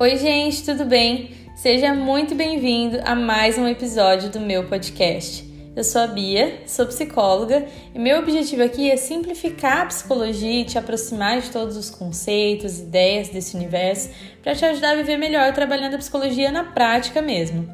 Oi, 0.00 0.16
gente, 0.16 0.62
tudo 0.62 0.84
bem? 0.84 1.32
Seja 1.56 1.92
muito 1.92 2.32
bem-vindo 2.32 3.00
a 3.04 3.16
mais 3.16 3.58
um 3.58 3.66
episódio 3.66 4.30
do 4.30 4.38
meu 4.38 4.68
podcast. 4.68 5.44
Eu 5.74 5.82
sou 5.82 6.02
a 6.02 6.06
Bia, 6.06 6.62
sou 6.68 6.86
psicóloga 6.86 7.66
e 7.92 7.98
meu 7.98 8.20
objetivo 8.20 8.62
aqui 8.62 8.88
é 8.88 8.96
simplificar 8.96 9.80
a 9.80 9.86
psicologia 9.86 10.60
e 10.60 10.64
te 10.64 10.78
aproximar 10.78 11.40
de 11.40 11.50
todos 11.50 11.76
os 11.76 11.90
conceitos, 11.90 12.78
ideias 12.78 13.30
desse 13.30 13.56
universo 13.56 14.10
para 14.40 14.54
te 14.54 14.64
ajudar 14.64 14.92
a 14.92 14.94
viver 14.94 15.16
melhor 15.16 15.52
trabalhando 15.52 15.94
a 15.94 15.98
psicologia 15.98 16.52
na 16.52 16.62
prática 16.62 17.20
mesmo. 17.20 17.68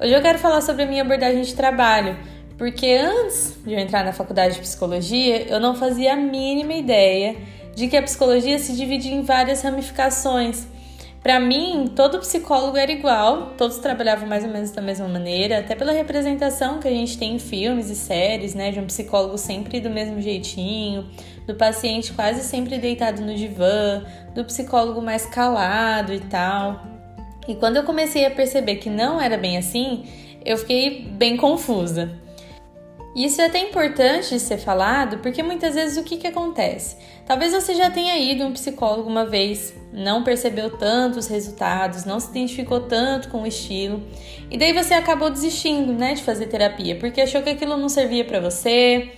Hoje 0.00 0.12
eu 0.12 0.22
quero 0.22 0.38
falar 0.38 0.60
sobre 0.60 0.84
a 0.84 0.86
minha 0.86 1.02
abordagem 1.02 1.42
de 1.42 1.52
trabalho, 1.52 2.16
porque 2.56 2.86
antes 2.86 3.58
de 3.66 3.74
eu 3.74 3.78
entrar 3.80 4.04
na 4.04 4.12
faculdade 4.12 4.54
de 4.54 4.60
psicologia, 4.60 5.48
eu 5.48 5.58
não 5.58 5.74
fazia 5.74 6.12
a 6.12 6.16
mínima 6.16 6.74
ideia 6.74 7.34
de 7.74 7.88
que 7.88 7.96
a 7.96 8.02
psicologia 8.04 8.56
se 8.56 8.76
dividia 8.76 9.12
em 9.12 9.22
várias 9.22 9.62
ramificações 9.62 10.75
para 11.26 11.40
mim, 11.40 11.90
todo 11.96 12.20
psicólogo 12.20 12.76
era 12.76 12.92
igual, 12.92 13.54
todos 13.58 13.78
trabalhavam 13.78 14.28
mais 14.28 14.44
ou 14.44 14.50
menos 14.50 14.70
da 14.70 14.80
mesma 14.80 15.08
maneira, 15.08 15.58
até 15.58 15.74
pela 15.74 15.90
representação 15.90 16.78
que 16.78 16.86
a 16.86 16.90
gente 16.92 17.18
tem 17.18 17.34
em 17.34 17.38
filmes 17.40 17.90
e 17.90 17.96
séries, 17.96 18.54
né, 18.54 18.70
de 18.70 18.78
um 18.78 18.86
psicólogo 18.86 19.36
sempre 19.36 19.80
do 19.80 19.90
mesmo 19.90 20.20
jeitinho, 20.20 21.10
do 21.44 21.56
paciente 21.56 22.12
quase 22.12 22.42
sempre 22.42 22.78
deitado 22.78 23.22
no 23.22 23.34
divã, 23.34 24.04
do 24.36 24.44
psicólogo 24.44 25.02
mais 25.02 25.26
calado 25.26 26.14
e 26.14 26.20
tal. 26.20 26.86
E 27.48 27.56
quando 27.56 27.78
eu 27.78 27.82
comecei 27.82 28.24
a 28.24 28.30
perceber 28.30 28.76
que 28.76 28.88
não 28.88 29.20
era 29.20 29.36
bem 29.36 29.58
assim, 29.58 30.04
eu 30.44 30.56
fiquei 30.56 31.08
bem 31.08 31.36
confusa. 31.36 32.20
Isso 33.16 33.40
é 33.40 33.46
até 33.46 33.58
importante 33.60 34.28
de 34.28 34.38
ser 34.38 34.58
falado, 34.58 35.20
porque 35.20 35.42
muitas 35.42 35.74
vezes 35.74 35.96
o 35.96 36.02
que, 36.02 36.18
que 36.18 36.26
acontece? 36.26 36.98
Talvez 37.24 37.50
você 37.50 37.74
já 37.74 37.90
tenha 37.90 38.18
ido 38.18 38.44
um 38.44 38.52
psicólogo 38.52 39.08
uma 39.08 39.24
vez, 39.24 39.72
não 39.90 40.22
percebeu 40.22 40.76
tanto 40.76 41.18
os 41.18 41.26
resultados, 41.26 42.04
não 42.04 42.20
se 42.20 42.28
identificou 42.28 42.80
tanto 42.80 43.30
com 43.30 43.40
o 43.44 43.46
estilo, 43.46 44.02
e 44.50 44.58
daí 44.58 44.74
você 44.74 44.92
acabou 44.92 45.30
desistindo, 45.30 45.94
né, 45.94 46.12
de 46.12 46.22
fazer 46.22 46.48
terapia, 46.48 46.96
porque 46.96 47.22
achou 47.22 47.40
que 47.40 47.48
aquilo 47.48 47.78
não 47.78 47.88
servia 47.88 48.22
para 48.22 48.38
você. 48.38 49.10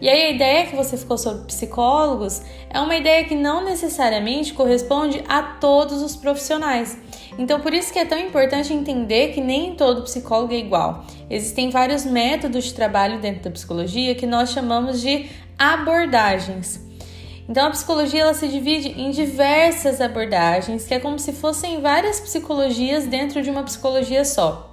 E 0.00 0.08
aí 0.08 0.22
a 0.22 0.30
ideia 0.30 0.66
que 0.66 0.74
você 0.74 0.96
ficou 0.96 1.16
sobre 1.16 1.46
psicólogos 1.46 2.42
é 2.68 2.80
uma 2.80 2.96
ideia 2.96 3.22
que 3.22 3.36
não 3.36 3.62
necessariamente 3.62 4.52
corresponde 4.52 5.22
a 5.28 5.40
todos 5.42 6.02
os 6.02 6.16
profissionais. 6.16 6.98
Então, 7.38 7.60
por 7.60 7.74
isso 7.74 7.92
que 7.92 7.98
é 7.98 8.04
tão 8.04 8.18
importante 8.18 8.72
entender 8.72 9.32
que 9.32 9.40
nem 9.40 9.74
todo 9.74 10.02
psicólogo 10.02 10.52
é 10.52 10.58
igual. 10.58 11.04
Existem 11.28 11.70
vários 11.70 12.04
métodos 12.04 12.64
de 12.64 12.74
trabalho 12.74 13.20
dentro 13.20 13.44
da 13.44 13.50
psicologia 13.50 14.14
que 14.14 14.26
nós 14.26 14.50
chamamos 14.50 15.00
de 15.00 15.26
abordagens. 15.58 16.80
Então, 17.48 17.66
a 17.66 17.70
psicologia 17.70 18.22
ela 18.22 18.34
se 18.34 18.48
divide 18.48 18.88
em 18.88 19.10
diversas 19.10 20.00
abordagens, 20.00 20.86
que 20.86 20.94
é 20.94 21.00
como 21.00 21.18
se 21.18 21.32
fossem 21.32 21.80
várias 21.80 22.20
psicologias 22.20 23.06
dentro 23.06 23.42
de 23.42 23.50
uma 23.50 23.62
psicologia 23.64 24.24
só. 24.24 24.72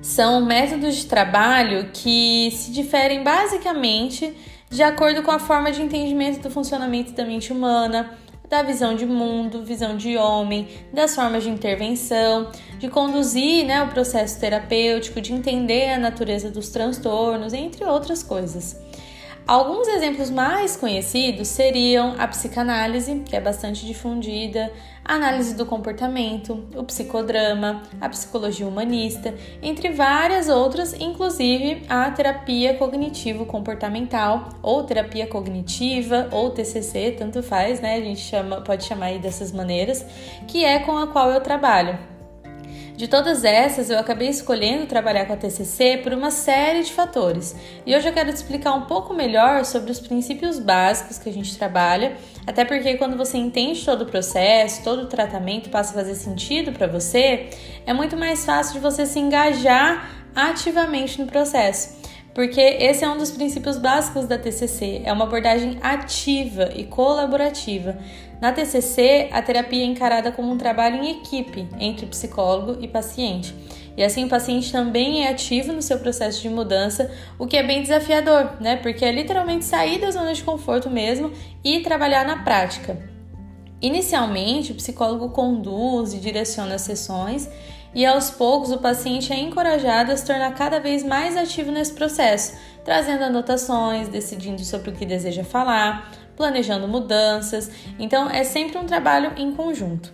São 0.00 0.44
métodos 0.44 0.96
de 0.96 1.06
trabalho 1.06 1.90
que 1.92 2.50
se 2.52 2.70
diferem 2.70 3.22
basicamente 3.22 4.34
de 4.70 4.82
acordo 4.82 5.22
com 5.22 5.30
a 5.32 5.38
forma 5.38 5.72
de 5.72 5.82
entendimento 5.82 6.40
do 6.40 6.50
funcionamento 6.50 7.12
da 7.12 7.24
mente 7.24 7.52
humana, 7.52 8.16
da 8.50 8.64
visão 8.64 8.96
de 8.96 9.06
mundo, 9.06 9.62
visão 9.64 9.96
de 9.96 10.16
homem, 10.16 10.66
das 10.92 11.14
formas 11.14 11.44
de 11.44 11.48
intervenção, 11.48 12.50
de 12.80 12.88
conduzir 12.88 13.64
né, 13.64 13.80
o 13.84 13.88
processo 13.88 14.40
terapêutico, 14.40 15.20
de 15.20 15.32
entender 15.32 15.90
a 15.90 15.98
natureza 15.98 16.50
dos 16.50 16.68
transtornos, 16.68 17.52
entre 17.52 17.84
outras 17.84 18.24
coisas. 18.24 18.76
Alguns 19.46 19.88
exemplos 19.88 20.30
mais 20.30 20.76
conhecidos 20.76 21.48
seriam 21.48 22.14
a 22.18 22.28
psicanálise, 22.28 23.22
que 23.26 23.34
é 23.34 23.40
bastante 23.40 23.84
difundida, 23.84 24.72
a 25.04 25.14
análise 25.14 25.54
do 25.54 25.66
comportamento, 25.66 26.64
o 26.76 26.84
psicodrama, 26.84 27.82
a 28.00 28.08
psicologia 28.08 28.66
humanista, 28.66 29.34
entre 29.60 29.90
várias 29.90 30.48
outras, 30.48 30.92
inclusive 30.92 31.82
a 31.88 32.10
terapia 32.12 32.74
cognitivo-comportamental, 32.74 34.50
ou 34.62 34.84
terapia 34.84 35.26
cognitiva, 35.26 36.28
ou 36.30 36.50
TCC, 36.50 37.16
tanto 37.18 37.42
faz, 37.42 37.80
né? 37.80 37.96
A 37.96 38.00
gente 38.00 38.20
chama, 38.20 38.60
pode 38.60 38.84
chamar 38.84 39.06
aí 39.06 39.18
dessas 39.18 39.50
maneiras, 39.50 40.06
que 40.46 40.64
é 40.64 40.78
com 40.78 40.96
a 40.96 41.08
qual 41.08 41.30
eu 41.30 41.40
trabalho. 41.40 42.09
De 43.00 43.08
todas 43.08 43.44
essas, 43.44 43.88
eu 43.88 43.98
acabei 43.98 44.28
escolhendo 44.28 44.84
trabalhar 44.84 45.24
com 45.24 45.32
a 45.32 45.36
TCC 45.36 46.00
por 46.02 46.12
uma 46.12 46.30
série 46.30 46.82
de 46.82 46.92
fatores. 46.92 47.56
E 47.86 47.96
hoje 47.96 48.06
eu 48.06 48.12
quero 48.12 48.28
te 48.28 48.34
explicar 48.34 48.74
um 48.74 48.82
pouco 48.82 49.14
melhor 49.14 49.64
sobre 49.64 49.90
os 49.90 49.98
princípios 49.98 50.58
básicos 50.58 51.16
que 51.16 51.30
a 51.30 51.32
gente 51.32 51.56
trabalha, 51.56 52.18
até 52.46 52.62
porque 52.62 52.98
quando 52.98 53.16
você 53.16 53.38
entende 53.38 53.82
todo 53.86 54.02
o 54.02 54.06
processo, 54.06 54.84
todo 54.84 55.04
o 55.04 55.06
tratamento 55.06 55.70
passa 55.70 55.92
a 55.92 55.94
fazer 55.94 56.14
sentido 56.14 56.72
para 56.72 56.86
você, 56.86 57.48
é 57.86 57.94
muito 57.94 58.18
mais 58.18 58.44
fácil 58.44 58.74
de 58.74 58.80
você 58.80 59.06
se 59.06 59.18
engajar 59.18 60.10
ativamente 60.36 61.18
no 61.18 61.26
processo 61.26 61.98
porque 62.34 62.60
esse 62.60 63.04
é 63.04 63.10
um 63.10 63.18
dos 63.18 63.30
princípios 63.30 63.76
básicos 63.76 64.26
da 64.26 64.38
TCC, 64.38 65.02
é 65.04 65.12
uma 65.12 65.24
abordagem 65.24 65.78
ativa 65.82 66.70
e 66.74 66.84
colaborativa. 66.84 67.98
Na 68.40 68.52
TCC, 68.52 69.28
a 69.32 69.42
terapia 69.42 69.82
é 69.82 69.86
encarada 69.86 70.32
como 70.32 70.50
um 70.50 70.56
trabalho 70.56 70.96
em 70.96 71.10
equipe 71.10 71.68
entre 71.78 72.06
psicólogo 72.06 72.78
e 72.80 72.88
paciente. 72.88 73.54
E 73.96 74.02
assim 74.02 74.24
o 74.24 74.28
paciente 74.28 74.72
também 74.72 75.26
é 75.26 75.28
ativo 75.28 75.72
no 75.72 75.82
seu 75.82 75.98
processo 75.98 76.40
de 76.40 76.48
mudança, 76.48 77.10
o 77.38 77.46
que 77.46 77.56
é 77.56 77.62
bem 77.62 77.82
desafiador, 77.82 78.56
né? 78.58 78.76
Porque 78.76 79.04
é 79.04 79.12
literalmente 79.12 79.66
sair 79.66 80.00
da 80.00 80.10
zona 80.10 80.32
de 80.32 80.42
conforto 80.42 80.88
mesmo 80.88 81.30
e 81.62 81.80
trabalhar 81.80 82.24
na 82.24 82.42
prática. 82.42 82.98
Inicialmente, 83.82 84.72
o 84.72 84.74
psicólogo 84.74 85.30
conduz 85.30 86.14
e 86.14 86.18
direciona 86.18 86.76
as 86.76 86.82
sessões 86.82 87.48
e 87.94 88.06
aos 88.06 88.30
poucos 88.30 88.70
o 88.70 88.78
paciente 88.78 89.32
é 89.32 89.38
encorajado 89.38 90.12
a 90.12 90.16
se 90.16 90.24
tornar 90.24 90.54
cada 90.54 90.78
vez 90.78 91.02
mais 91.02 91.36
ativo 91.36 91.72
nesse 91.72 91.92
processo, 91.92 92.56
trazendo 92.84 93.24
anotações, 93.24 94.08
decidindo 94.08 94.64
sobre 94.64 94.90
o 94.90 94.92
que 94.92 95.04
deseja 95.04 95.42
falar, 95.42 96.10
planejando 96.36 96.88
mudanças. 96.88 97.70
Então 97.98 98.28
é 98.28 98.44
sempre 98.44 98.78
um 98.78 98.86
trabalho 98.86 99.32
em 99.36 99.52
conjunto. 99.52 100.12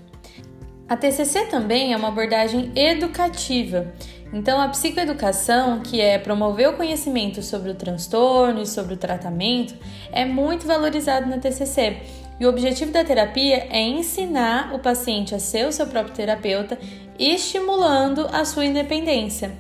A 0.89 0.97
TCC 0.97 1.47
também 1.47 1.93
é 1.93 1.97
uma 1.97 2.09
abordagem 2.09 2.71
educativa. 2.77 3.93
Então, 4.33 4.61
a 4.61 4.69
psicoeducação, 4.69 5.81
que 5.81 6.01
é 6.01 6.19
promover 6.19 6.69
o 6.69 6.77
conhecimento 6.77 7.43
sobre 7.43 7.71
o 7.71 7.75
transtorno 7.75 8.63
e 8.63 8.67
sobre 8.67 8.95
o 8.95 8.97
tratamento, 8.97 9.75
é 10.13 10.25
muito 10.25 10.67
valorizado 10.67 11.29
na 11.29 11.39
TCC. 11.39 11.97
E 12.39 12.45
o 12.45 12.49
objetivo 12.49 12.93
da 12.93 13.03
terapia 13.03 13.67
é 13.71 13.81
ensinar 13.81 14.75
o 14.75 14.79
paciente 14.79 15.35
a 15.35 15.39
ser 15.39 15.67
o 15.67 15.73
seu 15.73 15.87
próprio 15.87 16.15
terapeuta, 16.15 16.79
estimulando 17.19 18.29
a 18.33 18.45
sua 18.45 18.65
independência. 18.65 19.53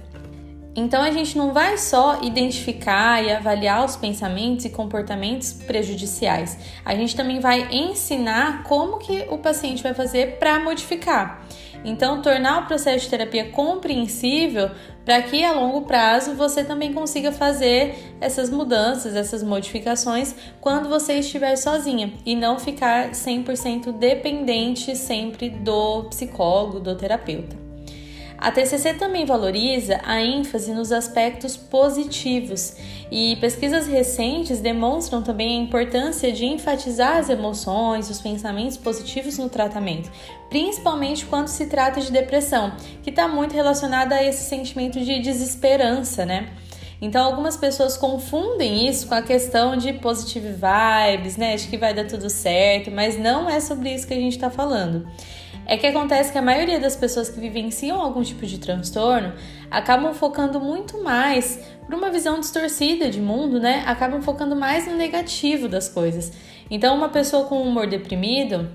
Então 0.77 1.03
a 1.03 1.11
gente 1.11 1.39
não 1.39 1.55
vai 1.55 1.79
só 1.79 2.21
identificar 2.23 3.25
e 3.25 3.33
avaliar 3.33 3.83
os 3.83 3.97
pensamentos 3.97 4.67
e 4.67 4.69
comportamentos 4.69 5.55
prejudiciais. 5.55 6.59
A 6.85 6.95
gente 6.95 7.17
também 7.17 7.41
vai 7.41 7.67
ensinar 7.73 8.63
como 8.65 8.99
que 8.99 9.27
o 9.31 9.39
paciente 9.39 9.83
vai 9.83 9.95
fazer 9.95 10.39
para 10.39 10.61
modificar. 10.61 11.47
Então, 11.85 12.21
tornar 12.21 12.65
o 12.65 12.67
processo 12.67 13.05
de 13.05 13.11
terapia 13.11 13.51
compreensível 13.51 14.71
para 15.05 15.23
que 15.23 15.45
a 15.45 15.53
longo 15.53 15.83
prazo 15.83 16.35
você 16.35 16.65
também 16.65 16.93
consiga 16.93 17.31
fazer 17.31 18.17
essas 18.21 18.51
mudanças, 18.51 19.15
essas 19.15 19.43
modificações 19.43 20.35
quando 20.61 20.89
você 20.89 21.21
estiver 21.21 21.55
sozinha 21.55 22.13
e 22.27 22.35
não 22.35 22.59
ficar 22.59 23.13
100% 23.13 23.93
dependente 23.93 24.97
sempre 24.97 25.49
do 25.49 26.05
psicólogo, 26.05 26.81
do 26.81 26.97
terapeuta. 26.97 27.66
A 28.47 28.53
TCC 28.53 28.95
também 28.95 29.27
valoriza 29.27 30.01
a 30.05 30.23
ênfase 30.23 30.73
nos 30.73 30.93
aspectos 30.93 31.57
positivos 31.57 32.77
e 33.11 33.35
pesquisas 33.41 33.89
recentes 33.89 34.61
demonstram 34.61 35.21
também 35.21 35.59
a 35.59 35.65
importância 35.65 36.31
de 36.31 36.45
enfatizar 36.45 37.17
as 37.17 37.29
emoções, 37.29 38.09
os 38.09 38.21
pensamentos 38.21 38.77
positivos 38.77 39.37
no 39.37 39.49
tratamento, 39.49 40.13
principalmente 40.49 41.27
quando 41.27 41.49
se 41.49 41.67
trata 41.67 42.01
de 42.01 42.13
depressão, 42.13 42.73
que 43.03 43.11
está 43.11 43.27
muito 43.27 43.53
relacionada 43.53 44.15
a 44.15 44.23
esse 44.23 44.49
sentimento 44.49 45.01
de 45.01 45.19
desesperança, 45.19 46.25
né? 46.25 46.51
Então, 47.03 47.25
algumas 47.27 47.57
pessoas 47.57 47.97
confundem 47.97 48.89
isso 48.89 49.09
com 49.09 49.15
a 49.17 49.23
questão 49.23 49.77
de 49.77 49.93
positive 49.95 50.51
vibes, 50.51 51.37
né? 51.37 51.57
De 51.57 51.67
que 51.67 51.77
vai 51.77 51.93
dar 51.93 52.07
tudo 52.07 52.31
certo, 52.31 52.93
mas 52.93 53.19
não 53.19 53.51
é 53.51 53.59
sobre 53.59 53.93
isso 53.93 54.07
que 54.07 54.15
a 54.15 54.21
gente 54.21 54.37
está 54.37 54.51
falando 54.51 55.05
é 55.67 55.77
que 55.77 55.87
acontece 55.87 56.31
que 56.31 56.39
a 56.39 56.43
maioria 56.43 56.79
das 56.79 56.95
pessoas 56.95 57.29
que 57.29 57.41
vivenciam 57.41 58.01
algum 58.01 58.23
tipo 58.23 58.47
de 58.47 58.59
transtorno 58.59 59.33
acabam 59.71 60.15
focando 60.15 60.61
muito 60.61 61.03
mais 61.03 61.59
por 61.85 61.95
uma 61.95 62.09
visão 62.11 62.39
distorcida 62.39 63.11
de 63.11 63.21
mundo, 63.21 63.59
né? 63.59 63.83
Acabam 63.87 64.23
focando 64.23 64.55
mais 64.55 64.87
no 64.87 64.97
negativo 64.97 65.69
das 65.69 65.89
coisas. 65.89 66.33
Então, 66.71 66.97
uma 66.97 67.09
pessoa 67.09 67.45
com 67.47 67.61
humor 67.63 67.87
deprimido 67.87 68.69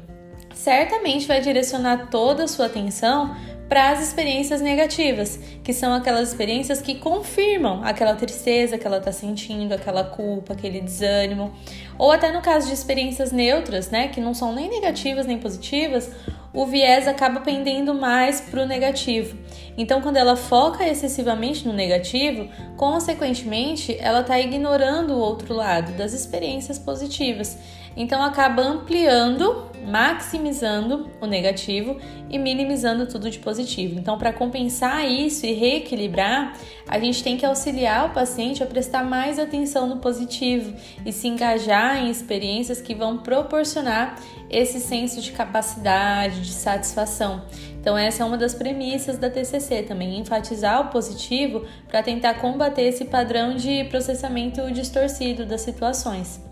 certamente 0.54 1.26
vai 1.26 1.40
direcionar 1.42 2.10
toda 2.10 2.44
a 2.44 2.48
sua 2.48 2.66
atenção 2.66 3.36
para 3.72 3.92
as 3.92 4.06
experiências 4.06 4.60
negativas, 4.60 5.40
que 5.64 5.72
são 5.72 5.94
aquelas 5.94 6.28
experiências 6.28 6.82
que 6.82 6.96
confirmam 6.96 7.82
aquela 7.86 8.16
tristeza 8.16 8.78
que 8.78 8.86
ela 8.86 8.98
está 8.98 9.14
sentindo, 9.14 9.74
aquela 9.74 10.04
culpa, 10.04 10.52
aquele 10.52 10.82
desânimo, 10.82 11.54
ou 11.98 12.12
até 12.12 12.34
no 12.34 12.42
caso 12.42 12.68
de 12.68 12.74
experiências 12.74 13.32
neutras, 13.32 13.90
né, 13.90 14.10
que 14.10 14.20
não 14.20 14.34
são 14.34 14.54
nem 14.54 14.70
negativas 14.70 15.26
nem 15.26 15.38
positivas, 15.38 16.12
o 16.54 16.66
viés 16.66 17.08
acaba 17.08 17.40
pendendo 17.40 17.94
mais 17.94 18.42
para 18.42 18.64
o 18.64 18.66
negativo. 18.66 19.38
Então, 19.78 20.02
quando 20.02 20.18
ela 20.18 20.36
foca 20.36 20.88
excessivamente 20.88 21.66
no 21.66 21.74
negativo, 21.74 22.50
consequentemente, 22.76 23.98
ela 24.00 24.22
está 24.22 24.40
ignorando 24.40 25.14
o 25.14 25.20
outro 25.20 25.54
lado 25.54 25.94
das 25.94 26.14
experiências 26.14 26.78
positivas. 26.78 27.58
Então, 27.96 28.24
acaba 28.24 28.62
ampliando, 28.62 29.70
maximizando 29.86 31.10
o 31.20 31.26
negativo 31.26 31.98
e 32.30 32.38
minimizando 32.38 33.06
tudo 33.06 33.30
de 33.30 33.40
positivo. 33.40 34.00
Então, 34.00 34.18
para 34.18 34.32
compensar 34.32 35.10
isso 35.10 35.46
e 35.46 35.54
reequilibrar, 35.54 36.54
a 36.88 37.00
gente 37.00 37.24
tem 37.24 37.38
que 37.38 37.46
auxiliar 37.46 38.06
o 38.06 38.14
paciente 38.14 38.64
a 38.64 38.66
prestar 38.66 39.04
mais 39.04 39.38
atenção 39.38 39.88
no 39.88 39.98
positivo 39.98 40.74
e 41.06 41.12
se 41.12 41.28
engajar 41.28 41.98
em 41.98 42.10
experiências 42.10 42.82
que 42.82 42.96
vão 42.96 43.18
proporcionar 43.18 44.16
esse 44.50 44.80
senso 44.80 45.22
de 45.22 45.32
capacidade, 45.32 46.42
de 46.42 46.52
satisfação. 46.52 47.44
Então, 47.80 47.98
essa 47.98 48.24
é 48.24 48.26
uma 48.26 48.38
das 48.38 48.54
premissas 48.54 49.18
da 49.18 49.30
TCC 49.30 49.84
também, 49.84 50.20
enfatizar 50.20 50.82
o 50.82 50.90
positivo 50.90 51.66
para 51.88 52.04
tentar 52.04 52.36
combater 52.36 52.84
esse 52.84 53.06
padrão 53.06 53.56
de 53.56 53.86
processamento 53.86 54.72
distorcido 54.72 55.46
das 55.46 55.62
situações. 55.62 56.51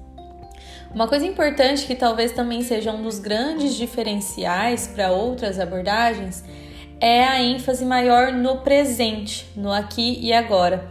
Uma 0.93 1.07
coisa 1.07 1.25
importante 1.25 1.85
que 1.85 1.93
talvez 1.93 2.31
também 2.31 2.63
seja 2.63 2.91
um 2.91 3.03
dos 3.03 3.19
grandes 3.19 3.75
diferenciais 3.75 4.87
para 4.87 5.11
outras 5.11 5.59
abordagens 5.59 6.43
é 6.99 7.23
a 7.23 7.41
ênfase 7.41 7.85
maior 7.85 8.33
no 8.33 8.57
presente, 8.57 9.45
no 9.55 9.71
aqui 9.71 10.17
e 10.19 10.33
agora. 10.33 10.89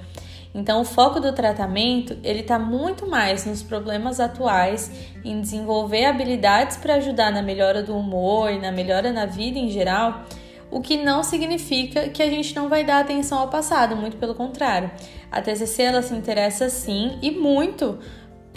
Então, 0.55 0.81
o 0.81 0.85
foco 0.85 1.21
do 1.21 1.33
tratamento 1.33 2.17
ele 2.23 2.41
está 2.41 2.59
muito 2.59 3.09
mais 3.09 3.45
nos 3.45 3.63
problemas 3.63 4.19
atuais, 4.19 4.91
em 5.25 5.41
desenvolver 5.41 6.07
habilidades 6.07 6.77
para 6.77 6.95
ajudar 6.95 7.31
na 7.31 7.43
melhora 7.43 7.83
do 7.83 7.97
humor 7.97 8.51
e 8.53 8.59
na 8.59 8.73
melhora 8.73 9.13
na 9.13 9.27
vida 9.27 9.59
em 9.59 9.69
geral, 9.69 10.23
o 10.71 10.81
que 10.81 10.97
não 10.97 11.23
significa 11.23 12.09
que 12.09 12.23
a 12.23 12.31
gente 12.31 12.55
não 12.55 12.69
vai 12.69 12.85
dar 12.85 13.01
atenção 13.01 13.39
ao 13.39 13.49
passado, 13.49 13.97
muito 13.97 14.17
pelo 14.17 14.35
contrário. 14.35 14.91
A 15.31 15.43
TCC 15.43 15.83
ela 15.83 16.03
se 16.03 16.15
interessa 16.15 16.69
sim 16.69 17.19
e 17.21 17.31
muito 17.31 17.99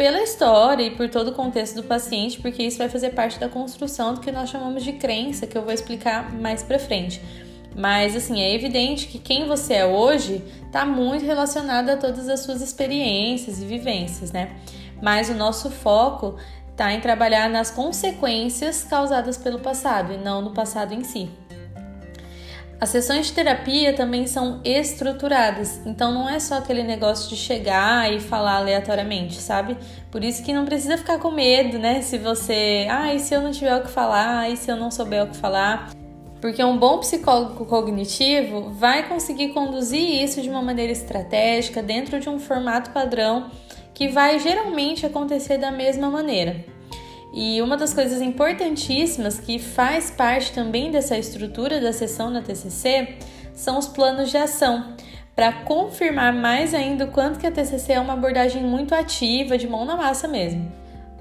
pela 0.01 0.19
história 0.19 0.81
e 0.81 0.89
por 0.89 1.07
todo 1.09 1.27
o 1.27 1.31
contexto 1.31 1.75
do 1.75 1.83
paciente, 1.83 2.42
porque 2.42 2.63
isso 2.63 2.80
vai 2.80 2.89
fazer 2.89 3.12
parte 3.12 3.39
da 3.39 3.48
construção 3.48 4.15
do 4.15 4.19
que 4.19 4.31
nós 4.31 4.50
chamamos 4.50 4.83
de 4.83 4.94
crença, 4.94 5.45
que 5.45 5.56
eu 5.56 5.62
vou 5.62 5.71
explicar 5.71 6.33
mais 6.33 6.63
para 6.63 6.80
frente. 6.80 7.21
Mas 7.75 8.15
assim, 8.15 8.42
é 8.42 8.51
evidente 8.51 9.06
que 9.06 9.19
quem 9.19 9.48
você 9.48 9.75
é 9.75 9.86
hoje 9.86 10.44
está 10.65 10.88
muito 10.88 11.24
relacionado 11.24 11.92
a 11.92 11.98
todas 11.98 12.27
as 12.30 12.39
suas 12.39 12.63
experiências 12.63 13.62
e 13.62 13.65
vivências, 13.65 14.31
né? 14.31 14.50
Mas 15.00 15.30
o 15.30 15.36
nosso 15.36 15.69
foco 15.69 16.36
está 16.71 16.92
em 16.92 17.00
trabalhar 17.00 17.48
nas 17.48 17.69
consequências 17.69 18.83
causadas 18.83 19.38
pelo 19.38 19.59
passado 19.59 20.13
e 20.13 20.18
não 20.18 20.42
no 20.42 20.50
passado 20.50 20.95
em 20.95 21.03
si. 21.03 21.30
As 22.81 22.89
sessões 22.89 23.27
de 23.27 23.33
terapia 23.33 23.93
também 23.93 24.25
são 24.25 24.59
estruturadas, 24.65 25.79
então 25.85 26.11
não 26.11 26.27
é 26.27 26.39
só 26.39 26.55
aquele 26.55 26.81
negócio 26.81 27.29
de 27.29 27.35
chegar 27.35 28.11
e 28.11 28.19
falar 28.19 28.55
aleatoriamente, 28.55 29.35
sabe? 29.35 29.77
Por 30.09 30.23
isso 30.23 30.43
que 30.43 30.51
não 30.51 30.65
precisa 30.65 30.97
ficar 30.97 31.19
com 31.19 31.29
medo, 31.29 31.77
né? 31.77 32.01
Se 32.01 32.17
você, 32.17 32.87
ah, 32.89 33.13
e 33.13 33.19
se 33.19 33.35
eu 33.35 33.41
não 33.43 33.51
tiver 33.51 33.75
o 33.75 33.83
que 33.83 33.91
falar, 33.91 34.49
e 34.49 34.57
se 34.57 34.71
eu 34.71 34.77
não 34.77 34.89
souber 34.89 35.23
o 35.23 35.27
que 35.27 35.37
falar? 35.37 35.91
Porque 36.41 36.63
um 36.63 36.75
bom 36.75 36.97
psicólogo 36.97 37.65
cognitivo 37.65 38.71
vai 38.71 39.07
conseguir 39.07 39.49
conduzir 39.49 40.23
isso 40.23 40.41
de 40.41 40.49
uma 40.49 40.63
maneira 40.63 40.91
estratégica 40.91 41.83
dentro 41.83 42.19
de 42.19 42.29
um 42.29 42.39
formato 42.39 42.89
padrão 42.89 43.51
que 43.93 44.07
vai 44.07 44.39
geralmente 44.39 45.05
acontecer 45.05 45.59
da 45.59 45.69
mesma 45.69 46.09
maneira. 46.09 46.70
E 47.33 47.61
uma 47.61 47.77
das 47.77 47.93
coisas 47.93 48.21
importantíssimas 48.21 49.39
que 49.39 49.57
faz 49.57 50.11
parte 50.11 50.51
também 50.51 50.91
dessa 50.91 51.17
estrutura 51.17 51.79
da 51.79 51.93
sessão 51.93 52.29
na 52.29 52.41
TCC 52.41 53.15
são 53.53 53.77
os 53.77 53.87
planos 53.87 54.29
de 54.29 54.37
ação, 54.37 54.95
para 55.35 55.51
confirmar 55.63 56.33
mais 56.33 56.73
ainda 56.73 57.05
o 57.05 57.11
quanto 57.11 57.39
que 57.39 57.47
a 57.47 57.51
TCC 57.51 57.93
é 57.93 57.99
uma 57.99 58.13
abordagem 58.13 58.63
muito 58.63 58.93
ativa, 58.93 59.57
de 59.57 59.67
mão 59.67 59.85
na 59.85 59.95
massa 59.95 60.27
mesmo. 60.27 60.71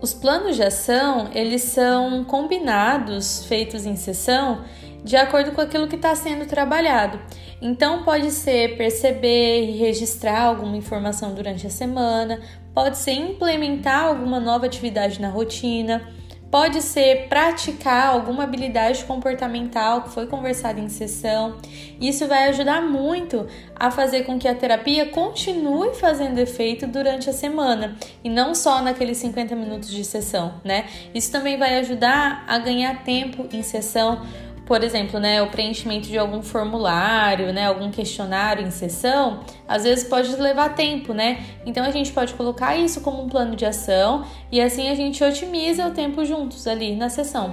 Os 0.01 0.15
planos 0.15 0.57
de 0.57 0.63
ação, 0.63 1.29
eles 1.33 1.63
são 1.63 2.25
combinados, 2.25 3.45
feitos 3.45 3.85
em 3.85 3.97
sessão, 3.97 4.65
de 5.05 5.15
acordo 5.15 5.53
com 5.53 5.61
aquilo 5.61 5.87
que 5.87 5.97
está 5.97 6.15
sendo 6.15 6.47
trabalhado. 6.47 7.21
Então, 7.61 8.03
pode 8.03 8.31
ser 8.31 8.79
perceber 8.79 9.67
e 9.67 9.77
registrar 9.77 10.41
alguma 10.41 10.77
informação 10.77 11.35
durante 11.35 11.67
a 11.67 11.71
semana, 11.71 12.41
pode 12.75 12.99
ser 12.99 13.13
implementar 13.13 14.05
alguma 14.05 14.41
nova 14.41 14.67
atividade 14.67 15.21
na 15.21 15.29
rotina, 15.29 16.03
pode 16.51 16.83
ser 16.83 17.29
praticar 17.29 18.09
alguma 18.09 18.43
habilidade 18.43 19.05
comportamental 19.05 20.03
que 20.03 20.11
foi 20.11 20.27
conversada 20.27 20.81
em 20.81 20.89
sessão. 20.89 21.57
Isso 22.01 22.27
vai 22.27 22.49
ajudar 22.49 22.83
muito 22.83 23.47
a 23.77 23.91
fazer 23.91 24.25
com 24.25 24.39
que 24.39 24.49
a 24.49 24.55
terapia 24.55 25.07
continue 25.07 25.95
fazendo 25.95 26.39
efeito 26.39 26.87
durante 26.87 27.31
a 27.31 27.33
semana 27.33 27.97
e 28.25 28.29
não 28.29 28.55
só 28.55 28.83
naqueles 28.83 29.19
50 29.19 29.55
minutos 29.55 29.91
de 29.91 30.05
sessão, 30.05 30.55
né? 30.65 30.87
Isso 31.15 31.31
também 31.31 31.57
vai 31.57 31.79
ajudar 31.79 32.45
a 32.49 32.59
ganhar 32.59 33.05
tempo 33.05 33.47
em 33.53 33.63
sessão 33.63 34.23
por 34.71 34.85
exemplo, 34.85 35.19
né, 35.19 35.43
o 35.43 35.49
preenchimento 35.49 36.07
de 36.07 36.17
algum 36.17 36.43
formulário, 36.43 37.53
né, 37.53 37.67
algum 37.67 37.91
questionário 37.91 38.65
em 38.65 38.71
sessão, 38.71 39.41
às 39.67 39.83
vezes 39.83 40.05
pode 40.05 40.31
levar 40.37 40.77
tempo, 40.77 41.13
né? 41.13 41.45
Então 41.67 41.85
a 41.85 41.91
gente 41.91 42.13
pode 42.13 42.35
colocar 42.35 42.77
isso 42.77 43.01
como 43.01 43.21
um 43.21 43.29
plano 43.29 43.57
de 43.57 43.67
ação 43.67 44.25
e 44.53 44.61
assim 44.61 44.89
a 44.89 44.95
gente 44.95 45.25
otimiza 45.25 45.89
o 45.89 45.91
tempo 45.91 46.25
juntos 46.25 46.69
ali 46.69 46.95
na 46.95 47.09
sessão. 47.09 47.53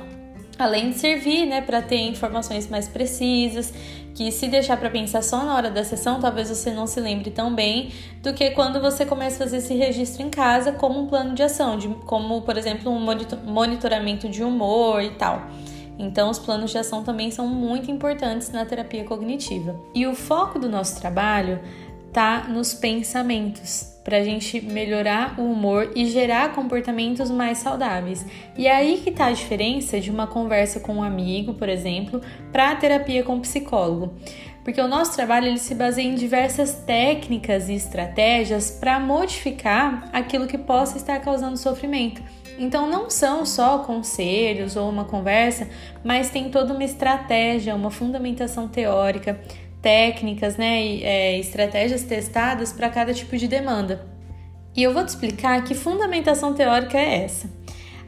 Além 0.60 0.92
de 0.92 1.00
servir, 1.00 1.48
né, 1.48 1.60
para 1.60 1.81
ter 1.81 2.02
informações 2.02 2.69
mais 2.69 2.88
precisas, 2.88 3.74
que 4.14 4.31
se 4.31 4.48
deixar 4.48 4.78
para 4.78 4.92
pensar 4.92 5.24
só 5.24 5.44
na 5.44 5.56
hora 5.56 5.72
da 5.72 5.84
sessão, 5.84 6.19
talvez 6.19 6.50
você 6.50 6.69
não 6.69 6.86
se 6.86 7.00
lembre 7.00 7.31
tão 7.31 7.52
bem 7.52 7.94
do 8.22 8.31
que 8.31 8.52
quando 8.52 8.80
você 8.80 9.08
começa 9.08 9.38
a 9.38 9.48
fazer 9.48 9.58
esse 9.58 9.74
registro 9.74 10.22
em 10.22 10.30
casa 10.30 10.72
como 10.72 11.00
um 11.00 11.08
plano 11.08 11.34
de 11.34 11.42
ação, 11.42 11.80
de, 11.80 11.88
como 12.06 12.44
por 12.44 12.56
exemplo 12.60 12.92
um 12.92 13.04
monitoramento 13.44 14.30
de 14.30 14.44
humor 14.44 15.02
e 15.02 15.10
tal. 15.16 15.48
Então, 16.00 16.30
os 16.30 16.38
planos 16.38 16.72
de 16.72 16.78
ação 16.78 17.04
também 17.04 17.32
são 17.32 17.48
muito 17.48 17.90
importantes 17.90 18.52
na 18.52 18.66
terapia 18.66 19.04
cognitiva. 19.04 19.80
E 19.96 20.06
o 20.06 20.16
foco 20.16 20.60
do 20.60 20.70
nosso 20.70 21.00
trabalho 21.00 21.60
está 22.08 22.46
nos 22.48 22.74
pensamentos, 22.74 23.94
para 24.04 24.18
a 24.18 24.24
gente 24.24 24.62
melhorar 24.62 25.40
o 25.40 25.52
humor 25.52 25.92
e 25.96 26.06
gerar 26.06 26.54
comportamentos 26.54 27.30
mais 27.30 27.58
saudáveis. 27.58 28.26
E 28.58 28.66
é 28.66 28.76
aí 28.76 29.02
que 29.04 29.10
está 29.10 29.26
a 29.26 29.32
diferença 29.32 30.00
de 30.00 30.10
uma 30.10 30.26
conversa 30.26 30.80
com 30.80 30.95
um 30.95 31.04
amigo, 31.04 31.54
por 31.54 31.68
exemplo, 31.68 32.21
para 32.52 32.71
a 32.71 32.76
terapia 32.76 33.24
com 33.24 33.36
um 33.36 33.42
psicólogo. 33.42 34.14
Porque 34.64 34.81
o 34.81 34.88
nosso 34.88 35.16
trabalho 35.16 35.48
ele 35.48 35.60
se 35.60 35.76
baseia 35.76 36.07
em 36.07 36.16
diversas 36.16 36.74
técnicas 36.86 37.69
e 37.69 37.74
estratégias 37.74 38.71
para 38.71 39.00
modificar 39.00 40.10
aquilo 40.12 40.48
que 40.48 40.57
possa 40.57 40.98
estar 40.98 41.19
causando 41.19 41.56
sofrimento. 41.57 42.21
Então 42.57 42.90
não 42.90 43.09
são 43.09 43.45
só 43.45 43.80
conselhos 43.80 44.76
ou 44.76 44.90
uma 44.90 45.06
conversa, 45.06 45.69
mas 46.04 46.30
tem 46.30 46.49
toda 46.49 46.73
uma 46.73 46.83
estratégia, 46.83 47.76
uma 47.76 47.92
fundamentação 47.92 48.68
teórica, 48.68 49.40
técnicas, 49.81 50.57
né, 50.57 50.83
e, 50.83 51.04
é, 51.04 51.40
estratégias 51.40 52.04
testadas 52.04 52.73
para 52.73 52.90
cada 52.90 53.14
tipo 53.14 53.37
de 53.37 53.47
demanda. 53.47 54.07
E 54.76 54.81
eu 54.81 54.94
vou 54.94 55.04
te 55.04 55.09
explicar 55.09 55.64
que 55.64 55.76
fundamentação 55.76 56.54
teórica 56.54 56.97
é 56.97 57.23
essa. 57.23 57.49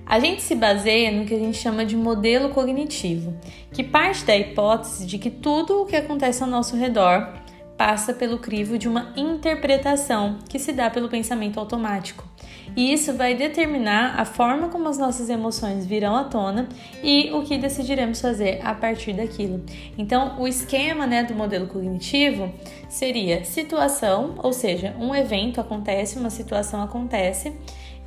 A 0.06 0.20
gente 0.20 0.42
se 0.42 0.56
baseia 0.56 1.12
no 1.12 1.26
que 1.26 1.36
a 1.36 1.40
gente 1.40 1.58
chama 1.58 1.86
de 1.86 1.96
modelo 1.96 2.50
cognitivo, 2.50 3.36
que 3.72 3.84
parte 3.84 4.26
da 4.26 4.36
hipótese 4.36 5.06
de 5.06 5.20
que 5.20 5.30
tudo 5.30 5.84
o 5.84 5.86
que 5.86 5.96
acontece 5.96 6.42
ao 6.42 6.50
nosso 6.50 6.76
redor 6.76 7.32
passa 7.78 8.12
pelo 8.14 8.40
crivo 8.40 8.78
de 8.78 8.88
uma 8.88 9.14
interpretação 9.16 10.40
que 10.50 10.58
se 10.58 10.74
dá 10.74 10.90
pelo 10.90 11.10
pensamento 11.10 11.60
automático 11.60 12.28
e 12.76 12.94
isso 12.94 13.14
vai 13.14 13.36
determinar 13.36 14.20
a 14.20 14.26
forma 14.26 14.70
como 14.70 14.88
as 14.88 14.98
nossas 14.98 15.30
emoções 15.30 15.86
virão 15.86 16.16
à 16.16 16.24
tona 16.24 16.68
e 17.04 17.32
o 17.34 17.44
que 17.44 17.58
decidiremos 17.58 18.22
fazer 18.22 18.60
a 18.64 18.74
partir 18.74 19.14
daquilo. 19.14 19.64
Então, 19.98 20.40
o 20.40 20.48
esquema 20.48 21.06
né, 21.06 21.24
do 21.24 21.34
modelo 21.34 21.68
cognitivo 21.68 22.52
seria 22.88 23.44
situação, 23.44 24.36
ou 24.38 24.54
seja, 24.54 24.96
um 25.00 25.14
evento 25.14 25.60
acontece, 25.60 26.18
uma 26.18 26.30
situação 26.30 26.82
acontece 26.82 27.54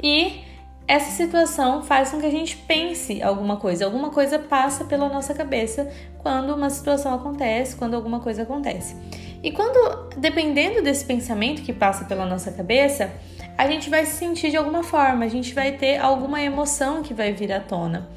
e 0.02 0.40
essa 0.87 1.11
situação 1.12 1.83
faz 1.83 2.11
com 2.11 2.21
que 2.21 2.26
a 2.26 2.31
gente 2.31 2.57
pense 2.57 3.23
alguma 3.23 3.57
coisa, 3.57 3.85
alguma 3.85 4.11
coisa 4.11 4.38
passa 4.38 4.85
pela 4.85 5.09
nossa 5.09 5.33
cabeça 5.33 5.88
quando 6.19 6.54
uma 6.54 6.71
situação 6.71 7.14
acontece, 7.14 7.76
quando 7.76 7.95
alguma 7.95 8.21
coisa 8.21 8.42
acontece. 8.42 8.97
E 9.42 9.50
quando, 9.50 10.11
dependendo 10.16 10.83
desse 10.83 11.04
pensamento 11.04 11.62
que 11.62 11.73
passa 11.73 12.04
pela 12.04 12.25
nossa 12.25 12.52
cabeça, 12.52 13.12
a 13.56 13.66
gente 13.66 13.90
vai 13.90 14.04
se 14.06 14.16
sentir 14.16 14.50
de 14.50 14.56
alguma 14.56 14.82
forma, 14.82 15.25
a 15.25 15.28
gente 15.28 15.54
vai 15.54 15.73
ter 15.73 15.99
alguma 15.99 16.40
emoção 16.40 17.02
que 17.02 17.14
vai 17.14 17.32
vir 17.32 17.52
à 17.52 17.61
tona. 17.61 18.09